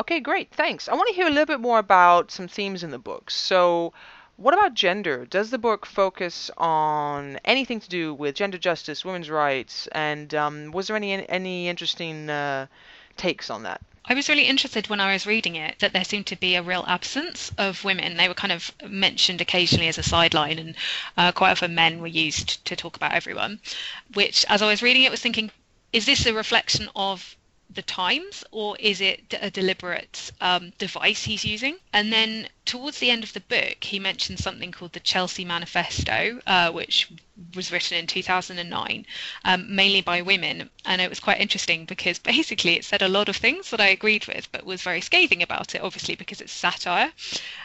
Okay, 0.00 0.20
great. 0.20 0.52
Thanks. 0.52 0.88
I 0.88 0.94
want 0.94 1.08
to 1.08 1.14
hear 1.14 1.26
a 1.26 1.30
little 1.30 1.46
bit 1.46 1.60
more 1.60 1.78
about 1.78 2.30
some 2.30 2.46
themes 2.46 2.84
in 2.84 2.90
the 2.90 2.98
book. 2.98 3.30
So, 3.30 3.92
what 4.36 4.54
about 4.54 4.74
gender? 4.74 5.26
Does 5.26 5.50
the 5.50 5.58
book 5.58 5.84
focus 5.84 6.50
on 6.56 7.40
anything 7.44 7.80
to 7.80 7.88
do 7.88 8.14
with 8.14 8.36
gender 8.36 8.58
justice, 8.58 9.04
women's 9.04 9.28
rights, 9.28 9.88
and 9.88 10.32
um, 10.34 10.70
was 10.70 10.86
there 10.86 10.96
any 10.96 11.28
any 11.28 11.68
interesting 11.68 12.30
uh, 12.30 12.66
takes 13.18 13.50
on 13.50 13.64
that? 13.64 13.80
I 14.10 14.14
was 14.14 14.28
really 14.30 14.46
interested 14.46 14.88
when 14.88 15.00
I 15.00 15.12
was 15.12 15.26
reading 15.26 15.54
it 15.56 15.80
that 15.80 15.92
there 15.92 16.04
seemed 16.04 16.26
to 16.28 16.36
be 16.36 16.54
a 16.54 16.62
real 16.62 16.84
absence 16.88 17.52
of 17.58 17.84
women. 17.84 18.16
They 18.16 18.26
were 18.26 18.34
kind 18.34 18.52
of 18.52 18.72
mentioned 18.88 19.42
occasionally 19.42 19.88
as 19.88 19.98
a 19.98 20.02
sideline, 20.02 20.58
and 20.58 20.74
uh, 21.18 21.32
quite 21.32 21.50
often 21.50 21.74
men 21.74 22.00
were 22.00 22.06
used 22.06 22.64
to 22.64 22.74
talk 22.74 22.96
about 22.96 23.12
everyone. 23.12 23.60
Which, 24.14 24.46
as 24.48 24.62
I 24.62 24.66
was 24.66 24.82
reading 24.82 25.02
it, 25.02 25.10
was 25.10 25.20
thinking, 25.20 25.50
is 25.92 26.06
this 26.06 26.24
a 26.24 26.32
reflection 26.32 26.88
of 26.96 27.36
the 27.70 27.82
times 27.82 28.44
or 28.50 28.76
is 28.78 29.00
it 29.02 29.34
a 29.42 29.50
deliberate 29.50 30.32
um, 30.40 30.72
device 30.78 31.24
he's 31.24 31.44
using? 31.44 31.76
And 31.92 32.10
then 32.10 32.48
towards 32.68 32.98
the 32.98 33.10
end 33.10 33.24
of 33.24 33.32
the 33.32 33.40
book, 33.40 33.82
he 33.82 33.98
mentions 33.98 34.42
something 34.42 34.70
called 34.72 34.92
the 34.92 35.00
Chelsea 35.00 35.42
Manifesto, 35.42 36.38
uh, 36.46 36.70
which 36.70 37.10
was 37.54 37.72
written 37.72 37.96
in 37.96 38.06
2009, 38.06 39.06
um, 39.46 39.74
mainly 39.74 40.02
by 40.02 40.20
women. 40.20 40.68
And 40.84 41.00
it 41.00 41.08
was 41.08 41.18
quite 41.18 41.40
interesting 41.40 41.86
because 41.86 42.18
basically 42.34 42.74
it 42.74 42.84
said 42.84 43.00
a 43.00 43.08
lot 43.08 43.30
of 43.30 43.36
things 43.36 43.70
that 43.70 43.80
I 43.80 43.86
agreed 43.86 44.26
with, 44.26 44.52
but 44.52 44.66
was 44.66 44.82
very 44.82 45.00
scathing 45.00 45.42
about 45.42 45.74
it, 45.74 45.80
obviously, 45.80 46.14
because 46.14 46.42
it's 46.42 46.52
satire. 46.52 47.10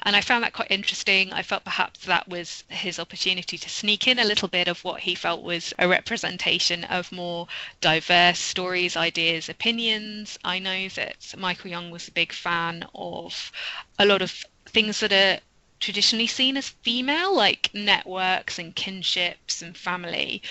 And 0.03 0.15
I 0.15 0.22
found 0.22 0.45
that 0.45 0.53
quite 0.53 0.72
interesting. 0.72 1.33
I 1.33 1.43
felt 1.43 1.65
perhaps 1.65 2.05
that 2.05 2.29
was 2.29 2.63
his 2.69 2.98
opportunity 2.98 3.57
to 3.57 3.69
sneak 3.69 4.07
in 4.07 4.19
a 4.19 4.25
little 4.25 4.48
bit 4.48 4.69
of 4.69 4.86
what 4.86 5.01
he 5.01 5.15
felt 5.15 5.43
was 5.43 5.74
a 5.79 5.86
representation 5.86 6.86
of 6.86 7.12
more 7.12 7.50
diverse 7.81 8.39
stories, 8.39 8.95
ideas, 8.95 9.50
opinions. 9.50 10.39
I 10.45 10.60
know 10.60 10.88
that 10.89 11.33
Michael 11.38 11.72
Young 11.72 11.91
was 11.91 12.07
a 12.07 12.12
big 12.12 12.31
fan 12.31 12.88
of 12.95 13.51
a 14.00 14.05
lot 14.05 14.22
of 14.22 14.45
things 14.74 15.00
that 15.00 15.13
are 15.13 15.39
traditionally 15.80 16.27
seen 16.27 16.58
as 16.58 16.70
female, 16.70 17.36
like 17.36 17.70
networks 17.74 18.58
and 18.58 18.75
kinships 18.75 19.62
and 19.62 19.77
family. 19.77 20.42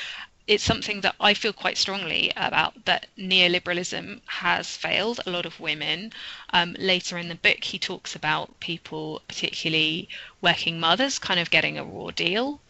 It's 0.47 0.64
something 0.64 1.00
that 1.02 1.14
I 1.21 1.35
feel 1.35 1.52
quite 1.52 1.79
strongly 1.79 2.33
about 2.37 2.85
that 2.85 3.07
neoliberalism 3.17 4.21
has 4.26 4.76
failed 4.76 5.21
a 5.25 5.31
lot 5.31 5.47
of 5.47 5.61
women. 5.61 6.12
Um, 6.50 6.76
later 6.79 7.17
in 7.17 7.29
the 7.29 7.37
book, 7.37 7.64
he 7.64 7.79
talks 7.79 8.14
about 8.14 8.59
people, 8.61 9.23
particularly 9.29 10.09
working 10.41 10.81
mothers, 10.81 11.19
kind 11.19 11.41
of 11.41 11.50
getting 11.50 11.79
a 11.79 11.85
raw 11.85 12.11
deal 12.11 12.61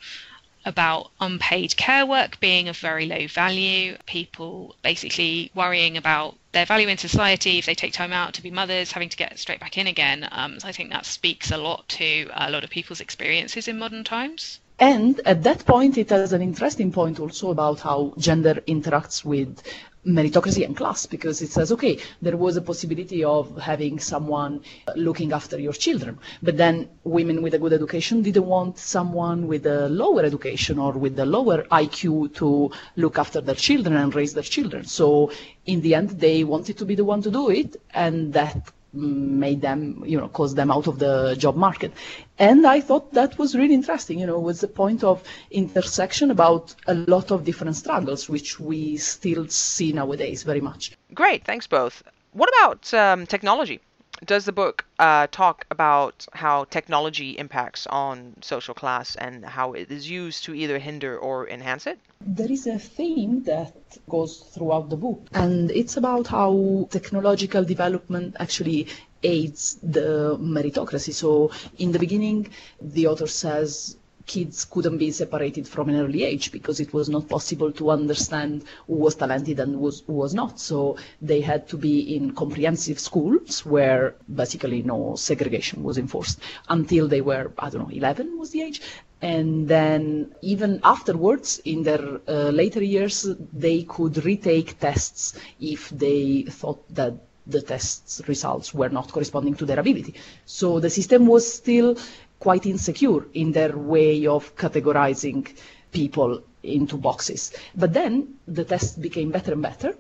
about 0.65 1.11
unpaid 1.21 1.77
care 1.77 2.07
work 2.07 2.39
being 2.41 2.69
of 2.69 2.77
very 2.79 3.07
low 3.07 3.27
value, 3.27 3.97
people 4.07 4.77
basically 4.83 5.51
worrying 5.55 5.97
about 5.97 6.37
their 6.53 6.67
value 6.67 6.89
in 6.89 6.99
society 6.99 7.59
if 7.59 7.67
they 7.67 7.75
take 7.75 7.93
time 7.93 8.13
out 8.13 8.35
to 8.35 8.43
be 8.43 8.51
mothers, 8.51 8.93
having 8.93 9.09
to 9.09 9.17
get 9.17 9.39
straight 9.39 9.61
back 9.61 9.79
in 9.79 9.87
again. 9.87 10.29
Um, 10.31 10.61
so 10.61 10.69
I 10.69 10.73
think 10.73 10.91
that 10.91 11.07
speaks 11.07 11.51
a 11.51 11.57
lot 11.57 11.89
to 11.91 12.29
a 12.35 12.51
lot 12.51 12.65
of 12.65 12.71
people's 12.71 13.01
experiences 13.01 13.69
in 13.69 13.79
modern 13.79 14.05
times. 14.05 14.61
And 14.79 15.21
at 15.25 15.45
that 15.45 15.65
point, 15.65 15.97
it 15.97 16.11
has 16.11 16.33
an 16.33 16.43
interesting 16.43 16.93
point 16.93 17.21
also 17.21 17.51
about 17.51 17.81
how 17.81 18.15
gender 18.19 18.55
interacts 18.67 19.25
with 19.25 19.63
meritocracy 20.07 20.65
and 20.65 20.77
class 20.77 21.07
because 21.07 21.43
it 21.43 21.51
says, 21.51 21.71
okay, 21.71 21.99
there 22.21 22.37
was 22.37 22.57
a 22.57 22.63
possibility 22.63 23.23
of 23.23 23.57
having 23.59 23.99
someone 24.01 24.61
looking 24.97 25.33
after 25.33 25.59
your 25.59 25.73
children, 25.73 26.19
but 26.43 26.57
then 26.57 26.89
women 27.05 27.41
with 27.41 27.55
a 27.55 27.59
good 27.59 27.73
education 27.73 28.23
didn't 28.23 28.47
want 28.47 28.79
someone 28.79 29.47
with 29.47 29.65
a 29.67 29.89
lower 29.89 30.23
education 30.23 30.79
or 30.79 30.93
with 30.93 31.19
a 31.19 31.27
lower 31.27 31.63
IQ 31.65 32.35
to 32.35 32.71
look 32.97 33.19
after 33.19 33.41
their 33.41 33.55
children 33.55 33.97
and 33.97 34.15
raise 34.15 34.35
their 34.35 34.43
children. 34.43 34.85
So 34.85 35.31
in 35.67 35.81
the 35.83 35.95
end, 35.95 36.11
they 36.11 36.43
wanted 36.43 36.79
to 36.79 36.85
be 36.85 36.97
the 36.97 37.05
one 37.05 37.23
to 37.23 37.31
do 37.31 37.51
it, 37.51 37.77
and 37.95 38.33
that 38.33 38.73
made 38.93 39.61
them, 39.61 40.03
you 40.07 40.19
know, 40.19 40.29
cause 40.29 40.55
them 40.55 40.71
out 40.71 40.87
of 40.87 40.99
the 40.99 41.35
job 41.39 41.57
market. 41.57 41.93
And 42.39 42.67
I 42.67 42.81
thought 42.81 43.15
that 43.15 43.39
was 43.39 43.55
really 43.55 43.75
interesting, 43.75 44.19
you 44.19 44.27
know, 44.27 44.39
was 44.39 44.61
the 44.61 44.69
point 44.69 45.03
of 45.05 45.23
intersection 45.51 46.31
about 46.31 46.75
a 46.87 46.95
lot 46.95 47.31
of 47.31 47.45
different 47.45 47.77
struggles, 47.77 48.29
which 48.29 48.61
we 48.61 48.97
still 48.97 49.49
see 49.49 49.93
nowadays 49.93 50.43
very 50.43 50.61
much. 50.61 50.93
Great, 51.15 51.45
thanks 51.45 51.67
both. 51.67 52.03
What 52.33 52.49
about 52.49 52.93
um, 52.95 53.27
technology? 53.27 53.81
Does 54.25 54.45
the 54.45 54.53
book 54.53 54.85
uh, 54.99 55.27
talk 55.31 55.67
about 55.71 56.27
how 56.33 56.65
technology 56.65 57.31
impacts 57.39 57.87
on 57.89 58.35
social 58.41 58.75
class 58.75 59.17
and 59.17 59.45
how 59.45 59.73
it 59.73 59.91
is 59.91 60.09
used 60.09 60.45
to 60.45 60.55
either 60.55 60.79
hinder 60.79 61.19
or 61.19 61.49
enhance 61.49 61.87
it? 61.87 61.99
There 62.21 62.51
is 62.51 62.67
a 62.67 62.79
theme 62.79 63.43
that 63.45 63.75
goes 64.09 64.39
throughout 64.39 64.91
the 64.91 64.97
book, 64.97 65.27
and 65.35 65.71
it's 65.71 65.97
about 65.97 66.29
how 66.29 66.89
technological 66.91 67.65
development 67.65 68.37
actually 68.39 68.87
aids 69.25 69.79
the 69.83 70.37
meritocracy. 70.41 71.13
So, 71.13 71.51
in 71.79 71.93
the 71.93 71.99
beginning, 71.99 72.49
the 72.81 73.07
author 73.09 73.27
says 73.27 73.97
kids 74.27 74.65
couldn't 74.65 74.99
be 74.99 75.11
separated 75.11 75.67
from 75.67 75.89
an 75.89 75.97
early 75.97 76.25
age 76.25 76.53
because 76.53 76.81
it 76.81 76.93
was 76.93 77.09
not 77.09 77.29
possible 77.29 77.73
to 77.73 77.91
understand 77.91 78.65
who 78.87 78.95
was 78.95 79.15
talented 79.15 79.59
and 79.61 79.79
was, 79.81 80.03
who 80.07 80.15
was 80.15 80.35
not. 80.35 80.59
So 80.61 80.97
they 81.21 81.41
had 81.41 81.69
to 81.69 81.77
be 81.77 82.15
in 82.17 82.35
comprehensive 82.35 82.99
schools 82.99 83.65
where 83.65 84.15
basically 84.35 84.83
no 84.83 85.15
segregation 85.17 85.83
was 85.83 85.99
enforced 85.99 86.41
until 86.69 87.09
they 87.09 87.21
were, 87.21 87.53
I 87.59 87.71
don't 87.71 87.83
know, 87.89 87.95
11 87.97 88.39
was 88.39 88.51
the 88.51 88.63
age. 88.63 88.81
And 89.21 89.69
then 89.69 90.35
even 90.43 90.81
afterwards, 90.83 91.61
in 91.65 91.85
their 91.85 92.21
uh, 92.27 92.51
later 92.51 92.83
years, 92.83 93.27
they 93.53 93.85
could 93.85 94.25
retake 94.25 94.81
tests 94.81 95.39
if 95.61 95.91
they 95.91 96.43
thought 96.43 96.83
that 96.95 97.15
the 97.47 97.61
test's 97.63 98.21
results 98.29 98.73
were 98.75 98.89
not 98.89 99.11
corresponding 99.13 99.55
to 99.55 99.65
their 99.65 99.81
ability. 99.81 100.15
So 100.47 100.81
the 100.81 100.91
system 100.91 101.27
was 101.27 101.53
still 101.53 101.97
quite 102.43 102.67
insecure 102.67 103.25
in 103.35 103.53
their 103.53 103.77
way 103.77 104.27
of 104.27 104.57
categorizing 104.57 105.49
people 105.93 106.43
into 106.65 106.97
boxes. 106.97 107.53
But 107.77 107.93
then 107.93 108.35
the 108.49 108.65
tests 108.65 108.97
became 108.97 109.31
better 109.31 109.53
and 109.53 109.63
better, 109.63 109.95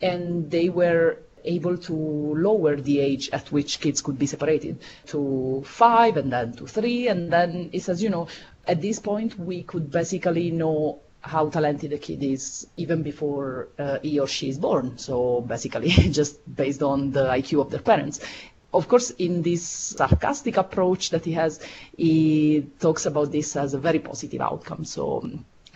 and 0.00 0.48
they 0.48 0.68
were 0.68 1.18
able 1.44 1.76
to 1.76 1.94
lower 1.94 2.76
the 2.76 3.00
age 3.00 3.30
at 3.32 3.50
which 3.50 3.80
kids 3.80 4.00
could 4.00 4.16
be 4.16 4.26
separated 4.26 4.78
to 5.06 5.64
five 5.66 6.16
and 6.16 6.32
then 6.32 6.52
to 6.52 6.68
three. 6.68 7.08
And 7.08 7.32
then 7.32 7.70
it 7.72 7.82
says, 7.82 8.00
you 8.00 8.10
know, 8.10 8.28
at 8.68 8.80
this 8.80 9.00
point, 9.00 9.36
we 9.36 9.64
could 9.64 9.90
basically 9.90 10.52
know 10.52 11.00
how 11.20 11.48
talented 11.48 11.92
a 11.92 11.98
kid 11.98 12.22
is 12.22 12.68
even 12.76 13.02
before 13.02 13.68
uh, 13.76 13.98
he 14.02 14.20
or 14.20 14.28
she 14.28 14.48
is 14.48 14.58
born. 14.58 14.98
So 14.98 15.40
basically, 15.40 15.88
just 16.20 16.38
based 16.62 16.82
on 16.82 17.10
the 17.10 17.24
IQ 17.26 17.60
of 17.62 17.70
their 17.70 17.80
parents 17.80 18.20
of 18.72 18.88
course, 18.88 19.10
in 19.10 19.42
this 19.42 19.62
sarcastic 19.66 20.56
approach 20.56 21.10
that 21.10 21.24
he 21.24 21.32
has, 21.32 21.60
he 21.96 22.66
talks 22.80 23.06
about 23.06 23.32
this 23.32 23.56
as 23.56 23.74
a 23.74 23.78
very 23.78 23.98
positive 23.98 24.40
outcome. 24.40 24.84
So 24.84 25.24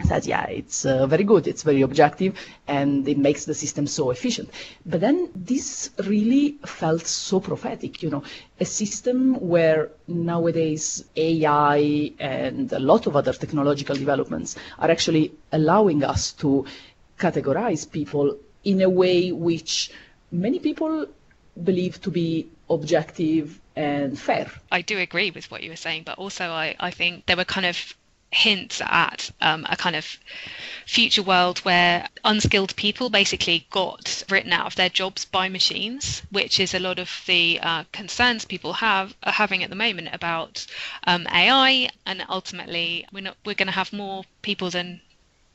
says, 0.04 0.26
yeah, 0.26 0.44
it's 0.46 0.84
uh, 0.84 1.06
very 1.06 1.24
good, 1.24 1.46
it's 1.46 1.62
very 1.62 1.82
objective, 1.82 2.36
and 2.66 3.06
it 3.06 3.18
makes 3.18 3.44
the 3.44 3.54
system 3.54 3.86
so 3.86 4.10
efficient. 4.10 4.50
But 4.86 5.00
then 5.00 5.30
this 5.34 5.90
really 6.06 6.56
felt 6.66 7.06
so 7.06 7.40
prophetic, 7.40 8.02
you 8.02 8.10
know, 8.10 8.22
a 8.60 8.64
system 8.64 9.34
where 9.40 9.90
nowadays 10.08 11.04
AI 11.16 12.12
and 12.18 12.72
a 12.72 12.78
lot 12.78 13.06
of 13.06 13.16
other 13.16 13.32
technological 13.32 13.96
developments 13.96 14.56
are 14.78 14.90
actually 14.90 15.32
allowing 15.52 16.04
us 16.04 16.32
to 16.32 16.64
categorize 17.18 17.90
people 17.90 18.36
in 18.64 18.80
a 18.82 18.88
way 18.88 19.32
which 19.32 19.90
many 20.30 20.58
people 20.58 21.06
believe 21.62 22.00
to 22.00 22.10
be 22.10 22.48
objective 22.70 23.60
and 23.76 24.18
fair. 24.18 24.50
I 24.70 24.82
do 24.82 24.98
agree 24.98 25.30
with 25.30 25.50
what 25.50 25.62
you 25.62 25.70
were 25.70 25.76
saying, 25.76 26.02
but 26.04 26.18
also 26.18 26.50
I, 26.50 26.76
I 26.78 26.90
think 26.90 27.26
there 27.26 27.36
were 27.36 27.44
kind 27.44 27.66
of 27.66 27.94
hints 28.32 28.80
at 28.86 29.30
um, 29.42 29.66
a 29.68 29.76
kind 29.76 29.94
of 29.94 30.18
future 30.86 31.22
world 31.22 31.58
where 31.60 32.08
unskilled 32.24 32.74
people 32.76 33.10
basically 33.10 33.66
got 33.70 34.24
written 34.30 34.52
out 34.52 34.66
of 34.66 34.74
their 34.74 34.88
jobs 34.88 35.26
by 35.26 35.48
machines, 35.48 36.22
which 36.30 36.58
is 36.58 36.72
a 36.74 36.78
lot 36.78 36.98
of 36.98 37.10
the 37.26 37.60
uh, 37.62 37.84
concerns 37.92 38.44
people 38.44 38.72
have 38.72 39.14
are 39.22 39.32
having 39.32 39.62
at 39.62 39.70
the 39.70 39.76
moment 39.76 40.08
about 40.12 40.66
um, 41.06 41.26
AI, 41.30 41.90
and 42.06 42.24
ultimately 42.28 43.06
we're 43.12 43.20
not 43.20 43.36
we're 43.44 43.54
going 43.54 43.66
to 43.66 43.72
have 43.72 43.92
more 43.92 44.24
people 44.40 44.70
than 44.70 45.00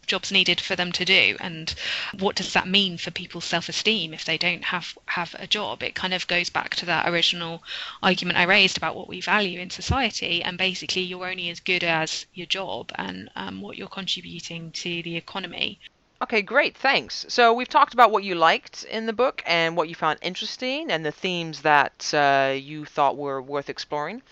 jobs 0.08 0.32
needed 0.32 0.60
for 0.60 0.76
them 0.76 0.92
to 0.92 1.06
do 1.06 1.38
and 1.40 1.76
what 2.20 2.36
does 2.36 2.54
that 2.54 2.68
mean 2.68 2.98
for 2.98 3.12
people's 3.12 3.46
self-esteem 3.46 4.14
if 4.14 4.26
they 4.26 4.38
don't 4.38 4.64
have 4.64 4.98
have 5.06 5.36
a 5.40 5.48
job 5.48 5.84
it 5.84 5.94
kind 5.94 6.14
of 6.14 6.26
goes 6.28 6.50
back 6.50 6.74
to 6.76 6.86
that 6.86 7.08
original 7.08 7.62
argument 8.02 8.38
i 8.38 8.44
raised 8.44 8.78
about 8.78 8.96
what 8.96 9.08
we 9.08 9.22
value 9.22 9.60
in 9.60 9.70
society 9.70 10.42
and 10.42 10.58
basically 10.58 11.02
you're 11.02 11.28
only 11.28 11.50
as 11.50 11.60
good 11.60 11.84
as 11.84 12.26
your 12.34 12.48
job 12.48 12.92
and 12.96 13.30
um, 13.36 13.62
what 13.62 13.78
you're 13.78 13.88
contributing 13.88 14.72
to 14.72 15.04
the 15.04 15.16
economy 15.16 15.80
Okay, 16.20 16.42
great, 16.42 16.76
thanks. 16.76 17.28
So 17.30 17.54
we've 17.54 17.70
talked 17.70 17.94
about 17.94 18.10
what 18.10 18.24
you 18.24 18.34
liked 18.34 18.84
in 18.86 19.06
the 19.06 19.14
book 19.14 19.44
and 19.46 19.78
what 19.78 19.88
you 19.88 19.94
found 19.94 20.18
interesting 20.24 20.90
and 20.90 21.06
the 21.06 21.12
themes 21.12 21.62
that 21.62 22.12
uh, 22.12 22.54
you 22.56 22.86
thought 22.86 23.16
were 23.16 23.40
worth 23.40 23.70
exploring. 23.70 24.24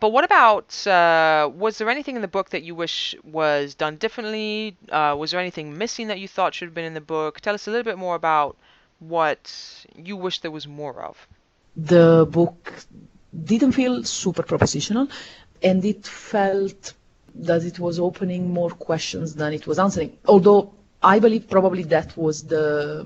But 0.00 0.10
what 0.10 0.24
about, 0.24 0.86
uh, 0.86 1.50
was 1.54 1.78
there 1.78 1.88
anything 1.88 2.16
in 2.16 2.22
the 2.22 2.28
book 2.28 2.50
that 2.50 2.62
you 2.62 2.74
wish 2.74 3.14
was 3.24 3.74
done 3.74 3.96
differently? 3.96 4.76
Uh, 4.90 5.14
was 5.18 5.30
there 5.30 5.40
anything 5.40 5.78
missing 5.78 6.08
that 6.08 6.18
you 6.18 6.28
thought 6.28 6.54
should 6.54 6.66
have 6.68 6.74
been 6.74 6.84
in 6.84 6.94
the 6.94 7.00
book? 7.00 7.40
Tell 7.40 7.54
us 7.54 7.66
a 7.68 7.70
little 7.70 7.84
bit 7.84 7.98
more 7.98 8.14
about 8.16 8.56
what 8.98 9.52
you 9.96 10.16
wish 10.16 10.40
there 10.40 10.50
was 10.50 10.66
more 10.66 11.02
of. 11.02 11.16
the 11.76 12.26
book 12.30 12.74
didn't 13.44 13.72
feel 13.72 14.04
super 14.04 14.42
propositional, 14.42 15.10
and 15.62 15.84
it 15.84 16.06
felt 16.06 16.92
that 17.34 17.64
it 17.64 17.78
was 17.78 17.98
opening 17.98 18.52
more 18.52 18.70
questions 18.70 19.34
than 19.34 19.52
it 19.52 19.66
was 19.66 19.78
answering. 19.78 20.18
Although 20.26 20.74
I 21.02 21.18
believe 21.18 21.48
probably 21.48 21.82
that 21.84 22.16
was 22.16 22.42
the, 22.44 23.04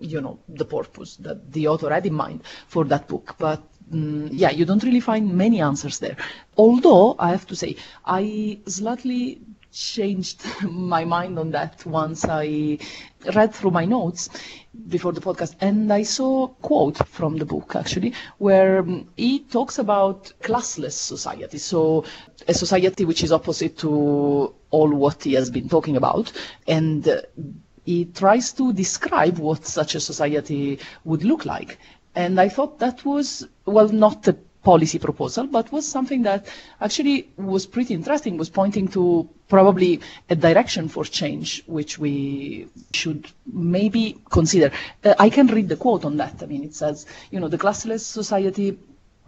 you 0.00 0.20
know, 0.20 0.38
the 0.48 0.64
purpose 0.64 1.16
that 1.16 1.52
the 1.52 1.68
author 1.68 1.90
had 1.90 2.04
in 2.06 2.14
mind 2.14 2.42
for 2.66 2.84
that 2.86 3.06
book. 3.08 3.36
But 3.38 3.62
mm, 3.92 4.28
yeah, 4.32 4.50
you 4.50 4.64
don't 4.64 4.82
really 4.82 5.00
find 5.00 5.32
many 5.34 5.60
answers 5.60 5.98
there. 5.98 6.16
Although 6.56 7.16
I 7.18 7.30
have 7.30 7.46
to 7.48 7.56
say, 7.56 7.76
I 8.04 8.58
slightly 8.66 9.40
changed 9.72 10.44
my 10.62 11.04
mind 11.04 11.38
on 11.38 11.50
that 11.52 11.84
once 11.86 12.24
I 12.28 12.78
read 13.34 13.54
through 13.54 13.70
my 13.70 13.84
notes 13.84 14.28
before 14.88 15.12
the 15.12 15.20
podcast 15.20 15.54
and 15.60 15.92
I 15.92 16.02
saw 16.02 16.44
a 16.44 16.48
quote 16.48 16.98
from 17.08 17.36
the 17.36 17.44
book 17.44 17.74
actually 17.76 18.14
where 18.38 18.80
um, 18.80 19.08
he 19.16 19.40
talks 19.40 19.78
about 19.78 20.32
classless 20.42 20.92
society. 20.92 21.58
So 21.58 22.04
a 22.48 22.54
society 22.54 23.04
which 23.04 23.22
is 23.22 23.32
opposite 23.32 23.78
to 23.78 24.54
all 24.70 24.88
what 24.94 25.22
he 25.24 25.34
has 25.34 25.50
been 25.50 25.68
talking 25.68 25.96
about 25.96 26.32
and 26.66 27.06
uh, 27.06 27.22
he 27.84 28.04
tries 28.06 28.52
to 28.52 28.72
describe 28.72 29.38
what 29.38 29.64
such 29.66 29.94
a 29.94 30.00
society 30.00 30.78
would 31.04 31.24
look 31.24 31.44
like. 31.44 31.78
And 32.14 32.40
I 32.40 32.48
thought 32.48 32.78
that 32.80 33.04
was, 33.04 33.46
well, 33.66 33.88
not 33.88 34.26
a 34.28 34.36
policy 34.62 34.98
proposal, 34.98 35.46
but 35.46 35.72
was 35.72 35.86
something 35.88 36.22
that 36.22 36.46
actually 36.80 37.28
was 37.36 37.66
pretty 37.66 37.94
interesting, 37.94 38.36
was 38.36 38.50
pointing 38.50 38.88
to 38.88 39.28
probably 39.48 40.00
a 40.28 40.36
direction 40.36 40.88
for 40.88 41.04
change, 41.04 41.62
which 41.66 41.98
we 41.98 42.68
should 42.92 43.26
maybe 43.52 44.18
consider. 44.30 44.70
Uh, 45.04 45.14
I 45.18 45.30
can 45.30 45.46
read 45.46 45.68
the 45.68 45.76
quote 45.76 46.04
on 46.04 46.16
that. 46.18 46.42
I 46.42 46.46
mean, 46.46 46.62
it 46.64 46.74
says, 46.74 47.06
you 47.30 47.40
know, 47.40 47.48
the 47.48 47.58
classless 47.58 48.00
society 48.00 48.78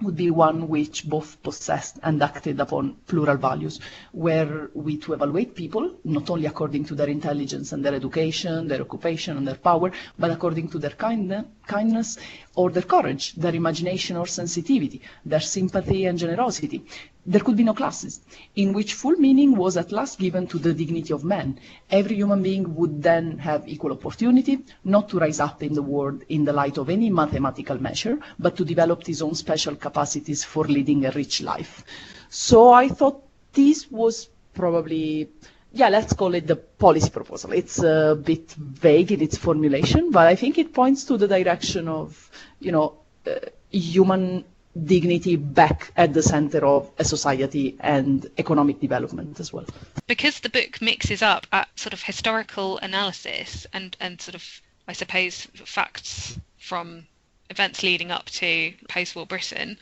would 0.02 0.16
be 0.16 0.30
one 0.30 0.68
which 0.68 1.09
both 1.09 1.42
possessed 1.42 1.99
and 2.02 2.23
acted 2.23 2.61
upon 2.61 2.97
plural 3.06 3.37
values, 3.37 3.80
where 4.12 4.71
we 4.75 4.97
to 4.99 5.12
evaluate 5.12 5.54
people 5.54 5.94
not 6.04 6.28
only 6.30 6.47
according 6.47 6.85
to 6.85 6.94
their 6.94 7.09
intelligence 7.09 7.73
and 7.73 7.85
their 7.85 7.94
education, 7.94 8.68
their 8.68 8.80
occupation 8.80 9.37
and 9.37 9.47
their 9.47 9.56
power, 9.56 9.90
but 10.18 10.30
according 10.30 10.68
to 10.68 10.78
their 10.78 10.90
kind, 10.90 11.44
kindness 11.66 12.18
or 12.54 12.71
their 12.71 12.82
courage, 12.82 13.35
their 13.35 13.54
imagination 13.54 14.16
or 14.16 14.26
sensitivity, 14.26 15.00
their 15.25 15.40
sympathy 15.40 16.06
and 16.06 16.18
generosity, 16.18 16.85
there 17.24 17.40
could 17.40 17.56
be 17.56 17.62
no 17.64 17.74
classes, 17.74 18.20
in 18.56 18.72
which 18.72 18.94
full 18.94 19.12
meaning 19.12 19.54
was 19.54 19.76
at 19.76 19.92
last 19.92 20.18
given 20.18 20.46
to 20.48 20.58
the 20.58 20.74
dignity 20.74 21.12
of 21.12 21.24
man. 21.24 21.58
Every 21.90 22.16
human 22.16 22.42
being 22.42 22.74
would 22.74 23.02
then 23.02 23.38
have 23.38 23.68
equal 23.68 23.92
opportunity, 23.92 24.58
not 24.84 25.08
to 25.10 25.18
rise 25.18 25.38
up 25.38 25.62
in 25.62 25.74
the 25.74 25.82
world 25.82 26.22
in 26.28 26.44
the 26.44 26.52
light 26.52 26.78
of 26.78 26.90
any 26.90 27.10
mathematical 27.10 27.80
measure, 27.80 28.18
but 28.38 28.56
to 28.56 28.64
develop 28.64 29.06
his 29.06 29.22
own 29.22 29.34
special 29.34 29.76
capacities 29.76 30.42
for 30.42 30.64
leading 30.64 31.04
a 31.04 31.12
rich 31.12 31.42
life. 31.42 31.84
So 32.28 32.72
I 32.72 32.88
thought 32.88 33.22
this 33.52 33.90
was 33.90 34.28
probably 34.54 35.28
yeah, 35.74 35.88
let's 35.88 36.12
call 36.12 36.34
it 36.34 36.46
the 36.46 36.56
policy 36.56 37.08
proposal. 37.08 37.52
It's 37.52 37.82
a 37.82 38.18
bit 38.22 38.52
vague 38.52 39.10
in 39.10 39.22
its 39.22 39.38
formulation, 39.38 40.10
but 40.10 40.26
I 40.26 40.34
think 40.34 40.58
it 40.58 40.74
points 40.74 41.04
to 41.04 41.16
the 41.16 41.26
direction 41.26 41.88
of, 41.88 42.30
you 42.60 42.72
know, 42.72 42.98
uh, 43.26 43.36
human 43.70 44.44
dignity 44.84 45.36
back 45.36 45.92
at 45.96 46.14
the 46.14 46.22
center 46.22 46.64
of 46.64 46.90
a 46.98 47.04
society 47.04 47.76
and 47.80 48.26
economic 48.38 48.80
development 48.80 49.38
as 49.38 49.52
well. 49.52 49.66
Because 50.06 50.40
the 50.40 50.48
book 50.48 50.80
mixes 50.80 51.22
up 51.22 51.46
sort 51.76 51.92
of 51.92 52.02
historical 52.02 52.78
analysis 52.78 53.66
and, 53.72 53.96
and 54.00 54.20
sort 54.20 54.34
of, 54.34 54.62
I 54.88 54.92
suppose, 54.92 55.46
facts 55.64 56.38
from 56.58 57.06
events 57.50 57.82
leading 57.82 58.10
up 58.10 58.26
to 58.26 58.72
post 58.88 59.14
war 59.14 59.26
Britain, 59.26 59.76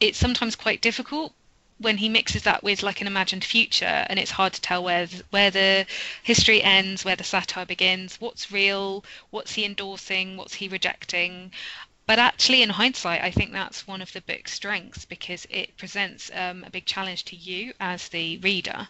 it's 0.00 0.18
sometimes 0.18 0.56
quite 0.56 0.80
difficult 0.80 1.32
when 1.78 1.96
he 1.98 2.08
mixes 2.08 2.42
that 2.44 2.62
with 2.62 2.82
like 2.82 3.00
an 3.00 3.06
imagined 3.06 3.44
future 3.44 4.06
and 4.08 4.18
it's 4.18 4.30
hard 4.30 4.52
to 4.52 4.60
tell 4.60 4.84
where 4.84 5.06
where 5.30 5.50
the 5.50 5.84
history 6.22 6.62
ends 6.62 7.04
where 7.04 7.16
the 7.16 7.24
satire 7.24 7.66
begins 7.66 8.20
what's 8.20 8.52
real 8.52 9.04
what's 9.30 9.52
he 9.52 9.64
endorsing 9.64 10.36
what's 10.36 10.54
he 10.54 10.68
rejecting 10.68 11.50
but 12.06 12.18
actually, 12.18 12.62
in 12.62 12.68
hindsight, 12.68 13.22
I 13.22 13.30
think 13.30 13.52
that's 13.52 13.86
one 13.86 14.02
of 14.02 14.12
the 14.12 14.20
book's 14.20 14.52
strengths 14.52 15.06
because 15.06 15.46
it 15.48 15.76
presents 15.78 16.30
um, 16.34 16.62
a 16.64 16.70
big 16.70 16.84
challenge 16.84 17.24
to 17.26 17.36
you 17.36 17.72
as 17.80 18.08
the 18.08 18.36
reader 18.38 18.88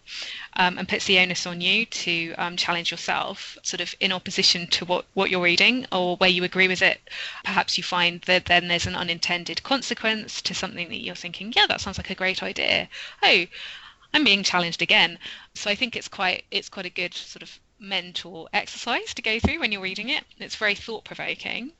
um, 0.57 0.79
and 0.79 0.89
puts 0.89 1.05
the 1.05 1.19
onus 1.19 1.47
on 1.47 1.61
you 1.61 1.87
to 1.87 2.35
um, 2.35 2.57
challenge 2.57 2.91
yourself, 2.91 3.57
sort 3.63 3.81
of 3.81 3.95
in 4.01 4.11
opposition 4.11 4.67
to 4.69 4.85
what, 4.85 5.05
what 5.15 5.31
you're 5.31 5.41
reading 5.41 5.87
or 5.93 6.17
where 6.17 6.31
you 6.31 6.43
agree 6.43 6.67
with 6.67 6.83
it. 6.83 7.01
Perhaps 7.45 7.79
you 7.79 7.85
find 7.85 8.21
that 8.23 8.47
then 8.47 8.67
there's 8.67 8.87
an 8.87 8.97
unintended 8.97 9.63
consequence 9.63 10.43
to 10.43 10.55
something 10.55 10.89
that 10.89 11.03
you're 11.03 11.15
thinking, 11.15 11.53
yeah, 11.55 11.67
that 11.69 11.81
sounds 11.81 11.99
like 11.99 12.11
a 12.11 12.15
great 12.17 12.43
idea. 12.43 12.89
Oh, 13.23 13.45
I'm 14.13 14.25
being 14.25 14.43
challenged 14.45 14.81
again. 14.83 15.19
So 15.55 15.71
I 15.71 15.75
think 15.75 15.97
it's 15.97 16.09
quite 16.09 16.45
it's 16.51 16.69
quite 16.69 16.87
a 16.87 16.91
good 16.91 17.15
sort 17.15 17.43
of 17.43 17.59
mental 17.79 18.49
exercise 18.53 19.13
to 19.13 19.21
go 19.21 19.39
through 19.41 19.59
when 19.59 19.73
you're 19.73 19.81
reading 19.81 20.09
it. 20.09 20.25
It's 20.39 20.57
very 20.57 20.75
thought 20.75 21.05
provoking. 21.05 21.73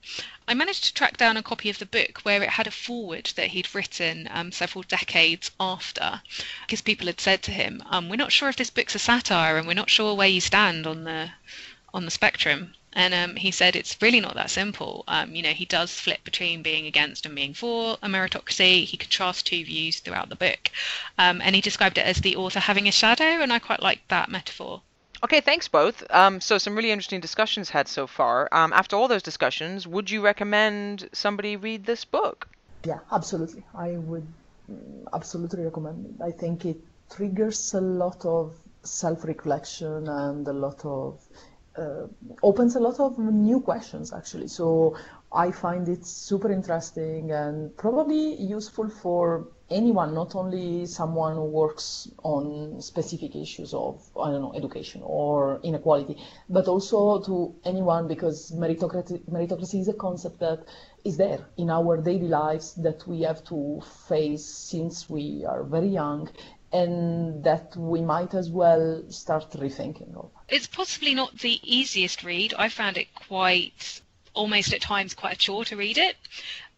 I 0.47 0.55
managed 0.55 0.85
to 0.85 0.95
track 0.95 1.17
down 1.17 1.37
a 1.37 1.43
copy 1.43 1.71
of 1.71 1.79
the 1.79 1.87
book 1.87 2.21
where 2.25 2.43
it 2.43 2.51
had 2.51 2.67
a 2.67 2.71
foreword 2.71 3.33
that 3.37 3.49
he'd 3.49 3.75
written 3.75 4.29
um, 4.31 4.53
several 4.53 4.83
decades 4.83 5.51
after, 5.61 6.21
because 6.67 6.81
people 6.81 7.07
had 7.07 7.21
said 7.21 7.43
to 7.45 7.53
him, 7.53 7.83
um, 7.87 8.09
"We're 8.09 8.17
not 8.17 8.33
sure 8.33 8.49
if 8.49 8.57
this 8.57 8.71
book's 8.71 8.95
a 8.95 8.99
satire, 8.99 9.57
and 9.57 9.67
we're 9.67 9.75
not 9.75 9.89
sure 9.89 10.15
where 10.15 10.29
you 10.29 10.41
stand 10.41 10.87
on 10.87 11.05
the 11.05 11.31
on 11.93 12.05
the 12.05 12.11
spectrum." 12.11 12.75
And 12.93 13.13
um, 13.15 13.37
he 13.37 13.51
said 13.51 13.75
it's 13.75 13.97
really 14.01 14.21
not 14.21 14.35
that 14.35 14.51
simple. 14.51 15.05
Um, 15.09 15.35
you 15.35 15.43
know, 15.43 15.51
he 15.51 15.65
does 15.65 15.99
flip 15.99 16.23
between 16.23 16.63
being 16.63 16.87
against 16.87 17.27
and 17.27 17.35
being 17.35 17.55
for 17.55 17.99
a 18.03 18.09
meritocracy. 18.09 18.85
He 18.85 18.97
contrasts 18.97 19.43
two 19.43 19.65
views 19.65 19.99
throughout 19.99 20.29
the 20.29 20.37
book. 20.37 20.71
Um, 21.19 21.41
and 21.41 21.55
he 21.55 21.61
described 21.61 21.99
it 21.99 22.07
as 22.07 22.19
the 22.19 22.37
author 22.37 22.61
having 22.61 22.87
a 22.87 22.93
shadow, 22.93 23.43
and 23.43 23.53
I 23.53 23.59
quite 23.59 23.83
like 23.83 24.07
that 24.09 24.29
metaphor. 24.29 24.83
Okay, 25.25 25.41
thanks 25.41 25.69
both. 25.69 26.05
Um, 26.11 26.43
so 26.43 26.59
some 26.59 26.77
really 26.77 26.91
interesting 26.91 27.21
discussions 27.21 27.71
had 27.71 27.89
so 27.89 28.07
far. 28.07 28.47
Um, 28.53 28.75
after 28.75 28.95
all 28.95 29.09
those 29.09 29.23
discussions, 29.23 29.87
would 29.87 30.11
you 30.11 30.21
recommend 30.21 31.09
somebody 31.15 31.57
read 31.57 31.87
this 31.87 32.05
book? 32.05 32.47
Yeah, 32.85 32.99
absolutely. 33.11 33.65
I 33.75 33.97
would 33.97 34.27
mm, 34.71 35.05
absolutely 35.15 35.65
recommend 35.65 36.05
it. 36.05 36.23
I 36.23 36.31
think 36.31 36.67
it 36.67 36.77
triggers 37.11 37.73
a 37.73 37.81
lot 37.81 38.23
of 38.27 38.55
self-reflection 38.83 40.07
and 40.09 40.47
a 40.47 40.53
lot 40.53 40.85
of 40.85 41.23
uh, 41.79 42.07
opens 42.43 42.77
a 42.77 42.81
lot 42.81 43.01
of 43.01 43.19
new 43.19 43.61
questions 43.61 44.13
actually. 44.13 44.49
So 44.49 44.95
I 45.33 45.51
find 45.53 45.89
it 45.89 46.05
super 46.05 46.53
interesting 46.53 47.31
and 47.31 47.75
probably 47.79 48.35
useful 48.35 48.91
for 48.91 49.49
anyone, 49.71 50.15
not 50.15 50.35
only 50.35 50.87
someone 50.87 51.35
who 51.35 51.45
works 51.45 52.09
on 52.23 52.81
specific 52.81 53.35
issues 53.35 53.75
of, 53.75 54.03
I 54.21 54.31
don't 54.31 54.43
know, 54.43 54.55
education 54.55 55.03
or 55.05 55.61
inequality, 55.63 56.17
but 56.49 56.69
also 56.69 57.21
to 57.21 57.55
anyone 57.65 58.09
because 58.09 58.53
meritocracy, 58.53 59.21
meritocracy 59.31 59.81
is 59.81 59.89
a 59.89 59.95
concept 59.95 60.41
that 60.41 60.65
is 61.05 61.17
there 61.17 61.47
in 61.57 61.71
our 61.71 61.97
daily 61.97 62.29
lives 62.29 62.75
that 62.75 63.07
we 63.07 63.23
have 63.23 63.45
to 63.45 63.83
face 64.09 64.45
since 64.45 65.09
we 65.09 65.45
are 65.47 65.63
very 65.63 65.89
young 65.89 66.31
and 66.73 67.45
that 67.45 67.77
we 67.77 68.01
might 68.01 68.35
as 68.35 68.51
well 68.51 69.05
start 69.09 69.51
rethinking 69.53 70.17
of. 70.17 70.31
It's 70.49 70.67
possibly 70.67 71.15
not 71.15 71.39
the 71.39 71.61
easiest 71.63 72.25
read. 72.25 72.53
I 72.59 72.69
found 72.69 72.97
it 72.97 73.15
quite 73.15 74.01
almost 74.35 74.73
at 74.73 74.81
times 74.81 75.15
quite 75.15 75.35
a 75.35 75.39
chore 75.39 75.65
to 75.67 75.77
read 75.77 75.97
it. 75.97 76.17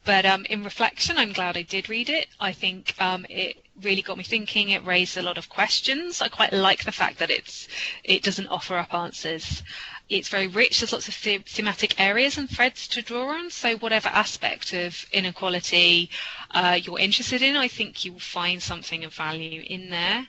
But 0.06 0.24
um, 0.24 0.44
in 0.44 0.62
reflection, 0.62 1.18
I'm 1.18 1.32
glad 1.32 1.56
I 1.56 1.62
did 1.62 1.88
read 1.88 2.08
it. 2.08 2.28
I 2.38 2.52
think 2.52 2.94
um, 3.00 3.26
it 3.28 3.56
really 3.82 4.02
got 4.02 4.16
me 4.16 4.22
thinking. 4.22 4.70
It 4.70 4.86
raised 4.86 5.16
a 5.16 5.22
lot 5.22 5.36
of 5.36 5.48
questions. 5.48 6.22
I 6.22 6.28
quite 6.28 6.52
like 6.52 6.84
the 6.84 6.92
fact 6.92 7.18
that 7.18 7.30
it's 7.30 7.66
it 8.04 8.22
doesn't 8.22 8.46
offer 8.46 8.76
up 8.76 8.94
answers. 8.94 9.64
It's 10.08 10.28
very 10.28 10.46
rich. 10.46 10.78
There's 10.78 10.92
lots 10.92 11.08
of 11.08 11.20
the- 11.24 11.38
thematic 11.38 11.98
areas 12.00 12.38
and 12.38 12.48
threads 12.48 12.86
to 12.88 13.02
draw 13.02 13.30
on. 13.30 13.50
So 13.50 13.76
whatever 13.78 14.08
aspect 14.08 14.72
of 14.72 15.04
inequality 15.12 16.08
uh, 16.52 16.78
you're 16.80 17.00
interested 17.00 17.42
in, 17.42 17.56
I 17.56 17.66
think 17.66 18.04
you 18.04 18.12
will 18.12 18.20
find 18.20 18.62
something 18.62 19.04
of 19.04 19.12
value 19.12 19.64
in 19.66 19.90
there. 19.90 20.28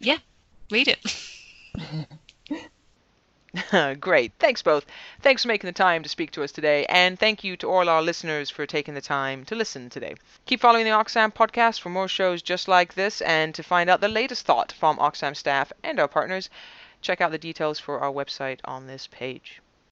Yeah, 0.00 0.18
read 0.72 0.88
it. 0.88 0.98
Great. 4.00 4.32
Thanks 4.38 4.62
both. 4.62 4.84
Thanks 5.22 5.42
for 5.42 5.48
making 5.48 5.68
the 5.68 5.72
time 5.72 6.02
to 6.02 6.08
speak 6.08 6.30
to 6.32 6.42
us 6.42 6.52
today, 6.52 6.84
and 6.86 7.18
thank 7.18 7.44
you 7.44 7.56
to 7.56 7.70
all 7.70 7.88
our 7.88 8.02
listeners 8.02 8.50
for 8.50 8.66
taking 8.66 8.94
the 8.94 9.00
time 9.00 9.44
to 9.46 9.54
listen 9.54 9.88
today. 9.88 10.14
Keep 10.46 10.60
following 10.60 10.84
the 10.84 10.90
Oxfam 10.90 11.32
podcast 11.32 11.80
for 11.80 11.88
more 11.88 12.08
shows 12.08 12.42
just 12.42 12.68
like 12.68 12.94
this, 12.94 13.20
and 13.22 13.54
to 13.54 13.62
find 13.62 13.88
out 13.88 14.00
the 14.00 14.08
latest 14.08 14.44
thought 14.44 14.72
from 14.72 14.98
Oxfam 14.98 15.34
staff 15.34 15.72
and 15.82 15.98
our 15.98 16.08
partners, 16.08 16.50
check 17.00 17.20
out 17.20 17.30
the 17.30 17.38
details 17.38 17.78
for 17.78 18.00
our 18.00 18.12
website 18.12 18.60
on 18.64 18.86
this 18.86 19.06
page. 19.06 19.62